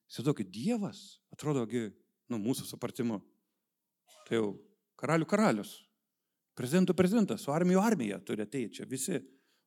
Įsivaizduokit, 0.07 0.49
Dievas, 0.51 1.19
atrodo, 1.35 1.65
nu, 2.31 2.39
mūsų 2.39 2.65
supratimu, 2.67 3.19
tai 4.27 4.39
jau 4.39 4.53
karalių 4.99 5.27
karalius, 5.29 5.73
prezidentų 6.57 6.95
prezidentas, 6.97 7.43
su 7.43 7.53
armijų 7.53 7.83
armija 7.83 8.19
turi 8.23 8.43
ateiti 8.43 8.79
čia 8.79 8.87
visi, 8.89 9.19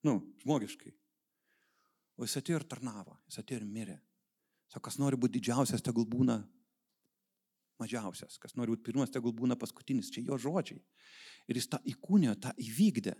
nu, 0.06 0.18
žmogiškai. 0.42 0.92
O 2.20 2.26
jis 2.28 2.36
atėjo 2.36 2.60
ir 2.60 2.66
tarnavo, 2.68 3.16
jis 3.30 3.40
atėjo 3.40 3.62
ir 3.62 3.68
mirė. 3.68 3.96
Sako, 4.68 4.84
kas 4.90 4.98
nori 5.00 5.16
būti 5.18 5.38
didžiausias, 5.38 5.80
tegul 5.82 6.04
būna 6.06 6.36
mažiausias, 7.80 8.36
kas 8.38 8.52
nori 8.58 8.74
būti 8.74 8.84
pirmas, 8.90 9.10
tegul 9.10 9.32
būna 9.34 9.56
paskutinis. 9.58 10.12
Čia 10.12 10.26
jo 10.28 10.36
žodžiai. 10.38 10.82
Ir 11.48 11.58
jis 11.58 11.70
tą 11.72 11.80
įkūnio, 11.88 12.36
tą 12.38 12.52
įvykdė. 12.60 13.16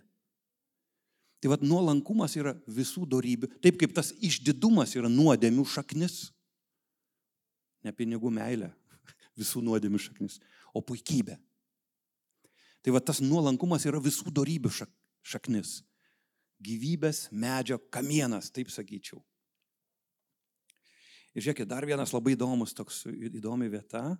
Tai 1.41 1.49
vad 1.49 1.65
nuolankumas 1.65 2.37
yra 2.37 2.53
visų 2.69 3.07
darybių. 3.09 3.49
Taip 3.65 3.81
kaip 3.81 3.97
tas 3.97 4.13
išdidumas 4.21 4.93
yra 4.95 5.09
nuodėmių 5.09 5.65
šaknis. 5.65 6.27
Ne 7.81 7.95
pinigų 7.97 8.29
meilė, 8.29 8.69
visų 9.41 9.65
nuodėmių 9.65 10.05
šaknis, 10.05 10.37
o 10.77 10.85
puikybė. 10.85 11.39
Tai 12.85 12.93
vad 12.93 13.09
tas 13.09 13.19
nuolankumas 13.25 13.89
yra 13.89 13.97
visų 14.01 14.29
darybių 14.29 14.69
šaknis. 15.25 15.79
Gyvybės 16.61 17.27
medžio 17.31 17.79
kamienas, 17.93 18.51
taip 18.53 18.69
sakyčiau. 18.73 19.21
Ir 21.31 21.45
žiūrėkit, 21.45 21.69
dar 21.69 21.87
vienas 21.87 22.11
labai 22.13 22.35
įdomus 22.35 22.75
toks 22.75 23.05
įdomi 23.07 23.69
vieta. 23.71 24.17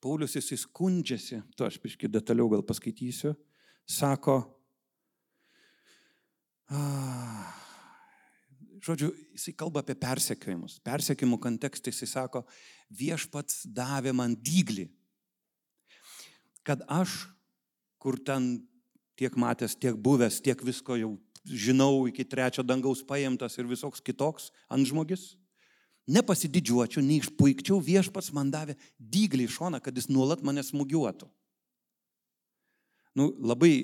Paulius 0.00 0.34
jis 0.38 0.54
įskundžiasi, 0.56 1.42
to 1.54 1.66
aš 1.68 1.76
piškai 1.82 2.08
detaliau 2.08 2.48
gal 2.48 2.64
paskaitysiu, 2.64 3.34
sako, 3.84 4.40
Ah. 6.70 7.50
Žodžiu, 8.80 9.10
jisai 9.34 9.52
kalba 9.58 9.82
apie 9.82 9.96
persekiojimus. 9.98 10.78
Persekiojimų 10.86 11.36
kontekstai 11.42 11.92
jisai 11.92 12.08
sako, 12.08 12.44
viešpats 12.94 13.64
davė 13.76 14.14
man 14.16 14.36
dyglį, 14.38 14.86
kad 16.64 16.84
aš, 16.88 17.26
kur 18.00 18.16
ten 18.22 18.54
tiek 19.20 19.34
matęs, 19.36 19.74
tiek 19.76 19.98
buvęs, 19.98 20.38
tiek 20.40 20.62
visko 20.64 20.96
jau 20.96 21.10
žinau, 21.44 22.06
iki 22.10 22.24
trečio 22.24 22.64
dangaus 22.66 23.02
paimtas 23.06 23.56
ir 23.58 23.68
visoks 23.70 24.02
kitoks 24.04 24.50
antžmogis, 24.72 25.34
nepasididžiuočiau, 26.10 27.02
neišpuikčiau, 27.04 27.78
viešpats 27.80 28.32
man 28.36 28.50
davė 28.52 28.76
dyglį 28.98 29.46
iš 29.46 29.58
šoną, 29.60 29.80
kad 29.84 29.96
jis 29.96 30.10
nuolat 30.10 30.42
mane 30.46 30.64
smūgiuotų. 30.66 31.28
Nu, 33.18 33.30
labai 33.42 33.74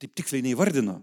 taip 0.00 0.14
tiksliai 0.16 0.44
neįvardino, 0.44 0.98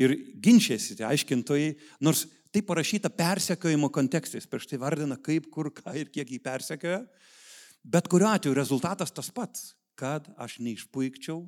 ir 0.00 0.14
ginčiasi 0.42 0.96
tie 0.98 1.06
aiškintojai, 1.08 1.74
nors 2.04 2.26
tai 2.52 2.62
parašyta 2.66 3.10
persekiojimo 3.16 3.88
kontekstais, 3.92 4.46
prieš 4.48 4.68
tai 4.70 4.80
vardina 4.80 5.16
kaip, 5.20 5.48
kur, 5.52 5.70
ką 5.72 5.94
ir 5.96 6.10
kiek 6.12 6.28
jį 6.34 6.40
persekioja, 6.44 7.00
bet 7.82 8.08
kuriuo 8.12 8.32
atveju 8.32 8.56
rezultatas 8.56 9.14
tas 9.14 9.30
pats, 9.32 9.72
kad 9.98 10.28
aš 10.40 10.58
neišpuikčiau, 10.64 11.44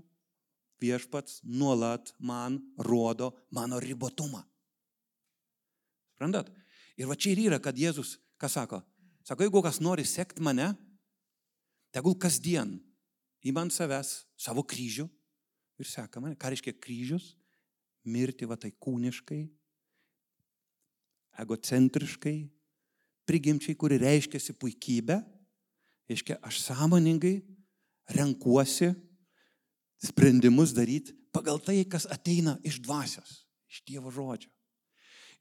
viešpats 0.85 1.41
nuolat 1.49 2.13
man 2.21 2.61
rodo 2.79 3.33
mano 3.51 3.81
ribotumą. 3.83 4.45
Sprendat? 6.15 6.51
Ir 7.01 7.11
va 7.11 7.17
čia 7.19 7.33
ir 7.33 7.47
yra, 7.49 7.59
kad 7.59 7.75
Jėzus, 7.77 8.19
ką 8.39 8.51
sako? 8.51 8.83
Sako, 9.27 9.47
jeigu 9.47 9.63
kas 9.65 9.81
nori 9.83 10.05
sekti 10.07 10.45
mane, 10.45 10.75
tegul 11.95 12.15
kasdien 12.21 12.77
įman 13.45 13.73
savęs 13.73 14.21
savo 14.39 14.63
kryžių 14.63 15.09
ir 15.81 15.89
seka 15.89 16.23
mane. 16.23 16.37
Ką 16.39 16.53
reiškia 16.53 16.77
kryžius? 16.79 17.33
mirti 18.05 18.45
va 18.45 18.57
tai 18.61 18.69
kūniškai, 18.69 19.41
egocentriškai, 21.41 22.35
prigimčiai, 23.25 23.77
kuri 23.81 23.97
reiškiasi 24.03 24.57
puikybė, 24.61 25.23
Reiškia, 26.05 26.37
aš 26.45 26.59
sąmoningai 26.61 27.39
renkuosi 28.13 28.91
sprendimus 30.05 30.75
daryti 30.77 31.15
pagal 31.35 31.59
tai, 31.63 31.83
kas 31.89 32.07
ateina 32.11 32.59
iš 32.67 32.81
dvasios, 32.85 33.45
iš 33.71 33.83
Dievo 33.89 34.13
žodžio. 34.15 34.53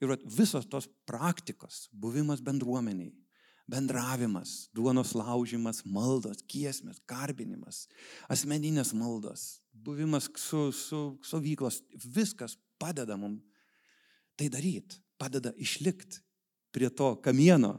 Ir 0.02 0.10
vat, 0.10 0.24
visos 0.26 0.66
tos 0.66 0.88
praktikos, 1.06 1.86
buvimas 1.92 2.42
bendruomeniai, 2.42 3.12
bendravimas, 3.70 4.68
duonos 4.74 5.14
laužimas, 5.16 5.84
maldos, 5.86 6.42
kiesmės, 6.50 6.98
garbinimas, 7.08 7.84
asmeninės 8.28 8.92
maldos, 8.96 9.62
buvimas 9.72 10.28
su, 10.40 10.66
su 10.74 11.02
stovyklos, 11.24 11.80
viskas 11.94 12.58
padeda 12.80 13.16
mums 13.16 13.42
tai 14.34 14.50
daryti, 14.50 14.98
padeda 15.16 15.54
išlikti 15.62 16.18
prie 16.74 16.90
to 16.90 17.14
kamieno, 17.22 17.76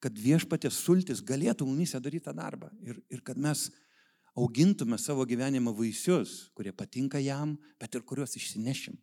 kad 0.00 0.16
viešpatės 0.16 0.78
sultis 0.80 1.20
galėtų 1.20 1.66
mumise 1.68 2.00
daryti 2.00 2.24
tą 2.28 2.34
darbą 2.36 2.70
ir, 2.86 2.98
ir 3.12 3.20
kad 3.26 3.38
mes 3.38 3.68
augintume 4.38 4.98
savo 4.98 5.26
gyvenimo 5.26 5.72
vaisius, 5.74 6.48
kurie 6.54 6.72
patinka 6.72 7.20
jam, 7.22 7.56
bet 7.80 7.94
ir 7.94 8.04
kuriuos 8.06 8.36
išsinešim. 8.38 8.96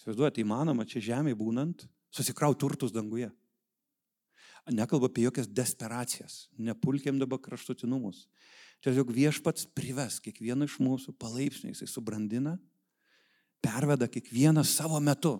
Įsivaizduojate, 0.00 0.42
įmanoma 0.44 0.86
čia 0.88 1.02
žemėje 1.10 1.38
būnant 1.40 1.86
susikrauti 2.12 2.60
turtus 2.60 2.92
danguje. 2.92 3.30
Nekalbu 4.70 5.08
apie 5.08 5.24
jokias 5.24 5.48
desperacijas, 5.48 6.48
nepulkiam 6.56 7.18
dabar 7.18 7.40
kraštutinumus. 7.42 8.26
Tiesiog 8.84 9.12
viešpats 9.12 9.66
prives 9.76 10.20
kiekvieną 10.24 10.68
iš 10.68 10.78
mūsų 10.80 11.14
palaipsniui, 11.20 11.72
jisai 11.74 11.88
subrandina, 11.90 12.54
perveda 13.64 14.08
kiekvieną 14.08 14.64
savo 14.64 15.00
metu, 15.04 15.34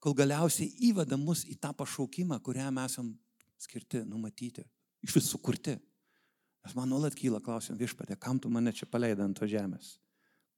kol 0.00 0.16
galiausiai 0.16 0.68
įveda 0.90 1.16
mus 1.20 1.44
į 1.48 1.56
tą 1.60 1.72
pašaukimą, 1.76 2.40
kuriam 2.44 2.80
esam 2.84 3.14
skirti, 3.60 4.02
numatyti, 4.04 4.64
iš 5.04 5.16
vis 5.16 5.30
sukurti. 5.32 5.76
Nes 6.66 6.74
man 6.74 6.88
nuolat 6.90 7.14
kyla 7.14 7.38
klausim, 7.38 7.76
viešpatė, 7.78 8.16
kam 8.18 8.40
tu 8.42 8.50
mane 8.50 8.72
čia 8.74 8.88
paleidai 8.90 9.22
ant 9.22 9.38
to 9.38 9.46
žemės? 9.46 10.00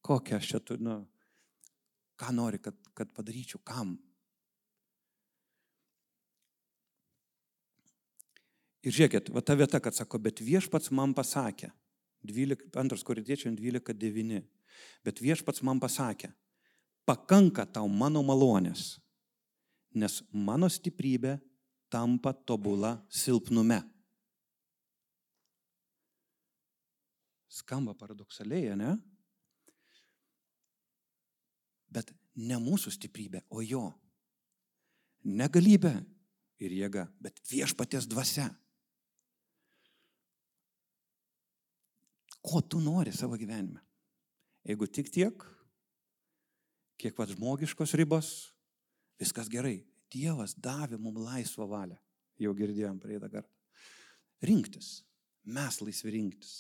Kokią 0.01 0.39
aš 0.39 0.47
čia 0.55 0.61
tu, 0.65 0.79
nu, 0.81 1.03
ką 2.17 2.31
nori, 2.33 2.57
kad, 2.65 2.79
kad 2.97 3.11
padaryčiau, 3.13 3.61
kam? 3.61 3.91
Ir 8.81 8.97
žiūrėkit, 8.97 9.29
va 9.37 9.43
ta 9.45 9.59
vieta, 9.59 9.83
kad 9.85 9.99
sako, 9.99 10.17
bet 10.25 10.41
viešpats 10.41 10.89
man 10.97 11.13
pasakė, 11.13 11.69
12, 12.25 12.71
2 12.73 13.05
korintiečiam 13.05 13.53
12.9, 13.61 14.41
bet 15.05 15.21
viešpats 15.21 15.61
man 15.69 15.77
pasakė, 15.77 16.33
pakanka 17.05 17.69
tau 17.69 17.85
mano 17.85 18.25
malonės, 18.25 18.95
nes 19.93 20.23
mano 20.33 20.73
stiprybė 20.73 21.37
tampa 21.93 22.33
tobula 22.33 22.97
silpnume. 23.13 23.83
Skamba 27.49 27.95
paradoksaliai, 27.97 28.77
ne? 28.77 28.93
Bet 31.89 32.13
ne 32.37 32.59
mūsų 32.61 32.93
stiprybė, 32.93 33.43
o 33.49 33.65
jo. 33.65 33.87
Negalybė 35.25 35.95
ir 36.63 36.75
jėga, 36.77 37.07
bet 37.23 37.41
viešpaties 37.49 38.07
dvasia. 38.11 38.49
Ko 42.45 42.63
tu 42.63 42.81
nori 42.81 43.13
savo 43.13 43.37
gyvenime? 43.41 43.81
Jeigu 44.69 44.87
tik 44.93 45.09
tiek, 45.13 45.45
kiek 47.01 47.17
pat 47.17 47.33
žmogiškos 47.33 47.95
ribos, 47.99 48.31
viskas 49.21 49.51
gerai. 49.53 49.81
Dievas 50.13 50.55
davė 50.57 50.97
mums 51.01 51.21
laisvą 51.21 51.67
valią. 51.69 51.99
Jau 52.41 52.55
girdėjom 52.57 53.01
praeitą 53.03 53.29
kartą. 53.33 53.53
Rinktis. 54.45 55.03
Mes 55.49 55.81
laisvi 55.83 56.15
rinktis. 56.15 56.53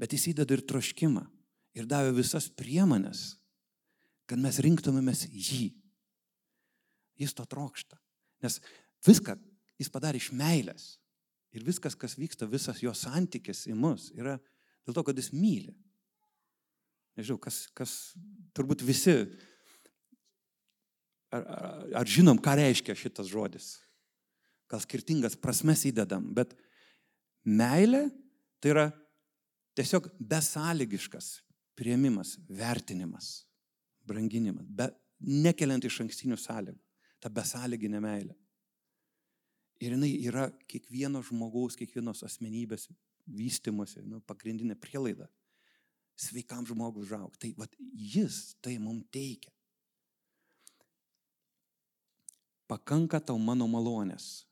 Bet 0.00 0.12
jis 0.12 0.30
įdeda 0.32 0.56
ir 0.56 0.64
troškimą. 0.68 1.24
Ir 1.76 1.88
davė 1.88 2.14
visas 2.16 2.48
priemonės, 2.52 3.36
kad 4.28 4.40
mes 4.40 4.58
rinktumėmės 4.64 5.26
jį. 5.28 5.70
Jis 7.20 7.32
to 7.36 7.44
trokšta. 7.48 7.98
Nes 8.44 8.58
viską 9.06 9.36
jis 9.80 9.92
padarė 9.92 10.20
iš 10.20 10.30
meilės. 10.36 10.96
Ir 11.56 11.64
viskas, 11.64 11.96
kas 11.96 12.16
vyksta, 12.20 12.48
visas 12.48 12.82
jo 12.84 12.92
santykis 12.96 13.64
į 13.70 13.76
mus 13.78 14.10
yra 14.16 14.36
Dėl 14.86 14.94
to, 14.94 15.02
kad 15.08 15.18
jis 15.18 15.32
myli. 15.34 15.74
Nežinau, 17.18 17.40
kas, 17.42 17.64
kas 17.74 17.92
turbūt 18.54 18.84
visi, 18.86 19.16
ar, 21.34 21.42
ar, 21.42 21.80
ar 22.02 22.10
žinom, 22.10 22.38
ką 22.38 22.54
reiškia 22.60 22.94
šitas 22.98 23.26
žodis. 23.32 23.72
Gal 24.70 24.82
skirtingas 24.82 25.34
prasmes 25.38 25.82
įdedam, 25.88 26.28
bet 26.36 26.54
meilė 27.42 28.06
tai 28.62 28.72
yra 28.74 28.86
tiesiog 29.76 30.08
besąlygiškas 30.18 31.36
prieimimas, 31.76 32.36
vertinimas, 32.48 33.44
branginimas, 34.08 34.66
be, 34.68 34.88
nekeliant 35.20 35.84
iš 35.84 36.00
ankstinių 36.06 36.38
sąlygų. 36.40 36.80
Ta 37.20 37.30
besąlyginė 37.32 38.00
meilė. 38.04 38.34
Ir 39.80 39.92
jinai 39.96 40.12
yra 40.24 40.46
kiekvieno 40.68 41.20
žmogaus, 41.24 41.76
kiekvienos 41.76 42.22
asmenybės 42.24 42.86
vystimosi, 43.26 44.04
nu, 44.06 44.22
pagrindinė 44.24 44.76
prielaida 44.80 45.28
sveikam 46.16 46.64
žmogui 46.66 47.04
užaugti. 47.04 47.38
Tai 47.40 47.52
vat, 47.60 47.76
jis 47.92 48.56
tai 48.64 48.78
mums 48.80 49.08
teikia. 49.12 49.52
Pakanka 52.66 53.20
tau 53.22 53.38
mano 53.38 53.68
malonės, 53.70 54.46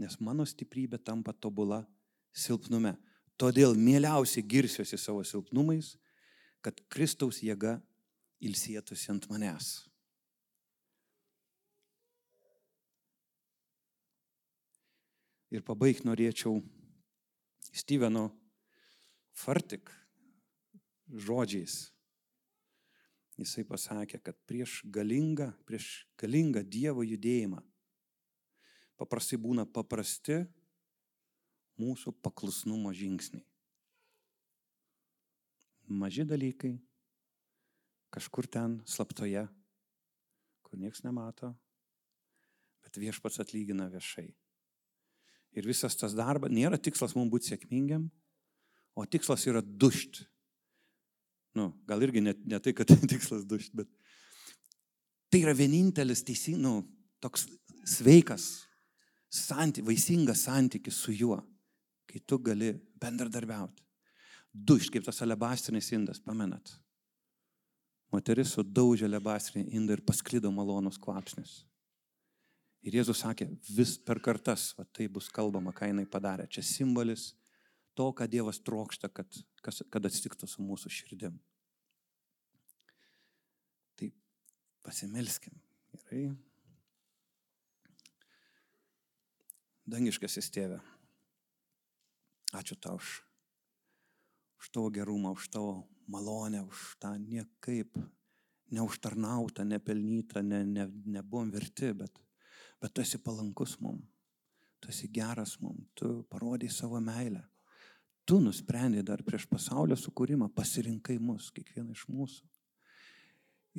nes 0.00 0.16
mano 0.18 0.46
stiprybė 0.48 0.98
tampa 0.98 1.32
tobula 1.36 1.84
silpnume. 2.34 2.96
Todėl 3.40 3.74
mieliausiai 3.74 4.44
girsiuosi 4.46 4.98
savo 5.00 5.24
silpnumais, 5.26 5.94
kad 6.62 6.78
Kristaus 6.92 7.40
jėga 7.42 7.76
ilsėtųsi 8.44 9.10
ant 9.12 9.26
manęs. 9.30 9.72
Ir 15.54 15.62
pabaigti 15.66 16.06
norėčiau 16.08 16.58
Steveno 17.74 18.28
Fartik 19.34 19.90
žodžiais. 21.10 21.90
Jisai 23.38 23.64
pasakė, 23.66 24.20
kad 24.22 24.38
prieš 24.46 24.80
galingą, 24.94 25.50
prieš 25.66 26.04
galingą 26.18 26.62
Dievo 26.62 27.02
judėjimą 27.06 27.62
paprastai 29.00 29.38
būna 29.40 29.66
paprasti 29.66 30.42
mūsų 31.80 32.14
paklusnumo 32.24 32.92
žingsniai. 32.94 33.44
Maži 35.84 36.24
dalykai, 36.24 36.72
kažkur 38.14 38.46
ten 38.48 38.78
slaptoje, 38.88 39.44
kur 40.64 40.80
niekas 40.80 41.04
nemato, 41.04 41.52
bet 42.84 42.96
viešpats 43.00 43.42
atlygina 43.42 43.90
viešai. 43.92 44.30
Ir 45.54 45.68
visas 45.68 45.96
tas 45.98 46.14
darbas 46.16 46.52
nėra 46.54 46.78
tikslas 46.80 47.14
mums 47.14 47.30
būti 47.30 47.52
sėkmingiam, 47.52 48.08
o 48.96 49.04
tikslas 49.06 49.44
yra 49.50 49.62
dušt. 49.62 50.24
Nu, 51.54 51.70
gal 51.86 52.02
irgi 52.02 52.22
ne, 52.24 52.34
ne 52.48 52.58
tai, 52.62 52.74
kad 52.74 52.90
tikslas 53.12 53.44
dušt, 53.46 53.74
bet 53.76 53.90
tai 55.30 55.42
yra 55.44 55.54
vienintelis 55.58 56.24
teisingas, 56.26 56.62
nu, 56.62 56.74
toks 57.22 57.46
sveikas, 57.84 58.64
santy, 59.34 59.82
vaisingas 59.84 60.46
santykis 60.46 60.96
su 61.04 61.14
juo, 61.14 61.40
kai 62.14 62.22
tu 62.22 62.38
gali 62.38 62.70
bendradarbiauti. 63.02 63.82
Dušt, 64.54 64.92
kaip 64.94 65.02
tas 65.02 65.18
alebastrinis 65.24 65.90
indas, 65.96 66.20
pamenat. 66.22 66.76
Moteris 68.14 68.52
sudaužė 68.54 69.08
alebastrinį 69.08 69.74
indą 69.74 69.96
ir 69.96 70.04
pasklido 70.06 70.52
malonus 70.54 71.00
kvapsnis. 71.02 71.64
Ir 72.86 73.00
Jėzus 73.00 73.24
sakė, 73.24 73.48
vis 73.74 73.96
per 73.98 74.20
kartas, 74.22 74.68
va, 74.78 74.84
tai 74.94 75.08
bus 75.10 75.26
kalbama, 75.32 75.72
ką 75.74 75.88
jinai 75.90 76.04
padarė. 76.06 76.46
Čia 76.46 76.62
simbolis 76.68 77.32
to, 77.98 78.06
ką 78.14 78.28
Dievas 78.30 78.62
trokšta, 78.62 79.10
kad, 79.10 79.40
kas, 79.64 79.82
kad 79.90 80.06
atsitiktų 80.06 80.46
su 80.46 80.62
mūsų 80.62 80.92
širdim. 80.92 81.40
Tai 83.98 84.12
pasimelskim. 84.86 85.58
Gerai. 85.96 86.28
Dangiškas 89.90 90.38
įstėvė. 90.44 90.78
Ačiū 92.54 92.78
tau 92.78 92.98
už, 93.00 93.20
už 94.62 94.70
tavo 94.70 94.90
gerumą, 94.94 95.34
už 95.34 95.50
tavo 95.50 95.88
malonę, 96.06 96.62
už 96.62 96.94
tą 97.02 97.16
niekaip 97.18 97.98
neužtarnautą, 98.70 99.64
nepelnytą, 99.64 100.42
ne, 100.42 100.64
ne, 100.64 100.86
nebuvom 101.06 101.50
verti, 101.50 101.92
bet 101.94 102.24
bet 102.84 102.92
tu 102.92 103.00
esi 103.00 103.18
palankus 103.18 103.78
mum, 103.80 104.02
tu 104.80 104.90
esi 104.92 105.08
geras 105.08 105.56
mum, 105.60 105.76
tu 105.96 106.22
parodai 106.28 106.68
savo 106.68 107.00
meilę. 107.00 107.40
Tu 108.28 108.36
nusprendai 108.40 109.02
dar 109.04 109.22
prieš 109.24 109.46
pasaulio 109.48 109.96
sukūrimą, 109.96 110.50
pasirinkai 110.52 111.16
mus, 111.20 111.50
kiekvieną 111.52 111.96
iš 111.96 112.04
mūsų. 112.08 112.44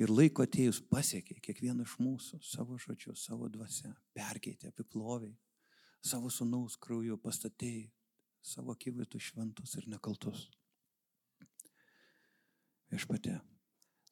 Ir 0.02 0.10
laiko 0.12 0.42
atėjus 0.42 0.80
pasiekė 0.90 1.38
kiekvieną 1.42 1.86
iš 1.86 1.96
mūsų 2.02 2.40
savo 2.46 2.78
žodžiu, 2.82 3.14
savo 3.18 3.48
dvasia, 3.50 3.92
perkeitė, 4.14 4.70
apiploviai, 4.74 5.34
savo 6.02 6.30
sunaus 6.30 6.76
krauju 6.78 7.18
pastatėjai 7.22 7.86
savo 8.46 8.74
akivaizdų 8.76 9.20
šventus 9.22 9.74
ir 9.80 9.88
nekaltus. 9.90 10.46
Viešpatė, 12.92 13.40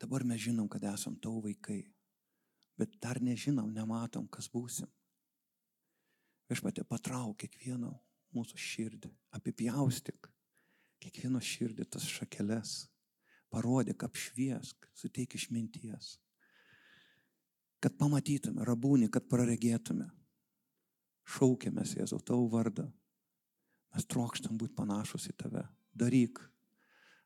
dabar 0.02 0.24
mes 0.26 0.42
žinom, 0.42 0.68
kad 0.68 0.84
esam 0.90 1.14
tavo 1.22 1.44
vaikai, 1.46 1.84
bet 2.78 2.98
dar 3.02 3.22
nežinom, 3.22 3.70
nematom, 3.74 4.26
kas 4.26 4.50
būsim. 4.50 4.90
Viešpatė, 6.50 6.82
patrauk 6.88 7.38
kiekvieno 7.44 7.94
mūsų 8.34 8.58
širdį, 8.58 9.12
apipjaustyk 9.38 10.28
kiekvieno 11.04 11.40
širdį 11.42 11.86
tas 11.92 12.06
šakeles, 12.08 12.74
parodyk, 13.52 14.06
apšviesk, 14.06 14.88
suteik 14.96 15.36
išminties, 15.36 16.16
kad 17.84 17.96
pamatytume, 18.00 18.64
rabūnį, 18.64 19.10
kad 19.12 19.28
praregėtume. 19.28 20.08
Šaukėmės 21.34 21.94
Jėzau 21.96 22.20
tavo 22.24 22.48
vardą. 22.52 22.86
Mes 23.94 24.08
trokštam 24.10 24.58
būti 24.58 24.74
panašus 24.74 25.28
į 25.30 25.36
tave. 25.44 25.62
Daryk 25.94 26.40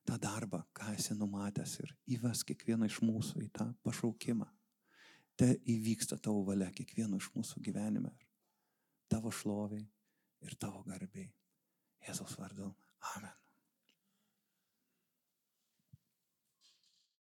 tą 0.09 0.19
darbą, 0.21 0.63
ką 0.77 0.93
esi 0.97 1.17
numatęs 1.17 1.79
ir 1.83 1.95
įves 2.17 2.45
kiekvieną 2.49 2.89
iš 2.89 3.01
mūsų 3.05 3.43
į 3.47 3.51
tą 3.57 3.71
pašaukimą. 3.87 4.49
Te 5.39 5.53
įvyksta 5.71 6.19
tavo 6.21 6.43
valia 6.45 6.71
kiekvieno 6.75 7.21
iš 7.21 7.31
mūsų 7.37 7.63
gyvenime. 7.65 8.13
Tavo 9.09 9.33
šloviai 9.33 9.85
ir 10.45 10.57
tavo 10.61 10.85
garbiai. 10.87 11.31
Jėzaus 12.05 12.37
vardu. 12.41 12.73
Amen. 13.17 13.48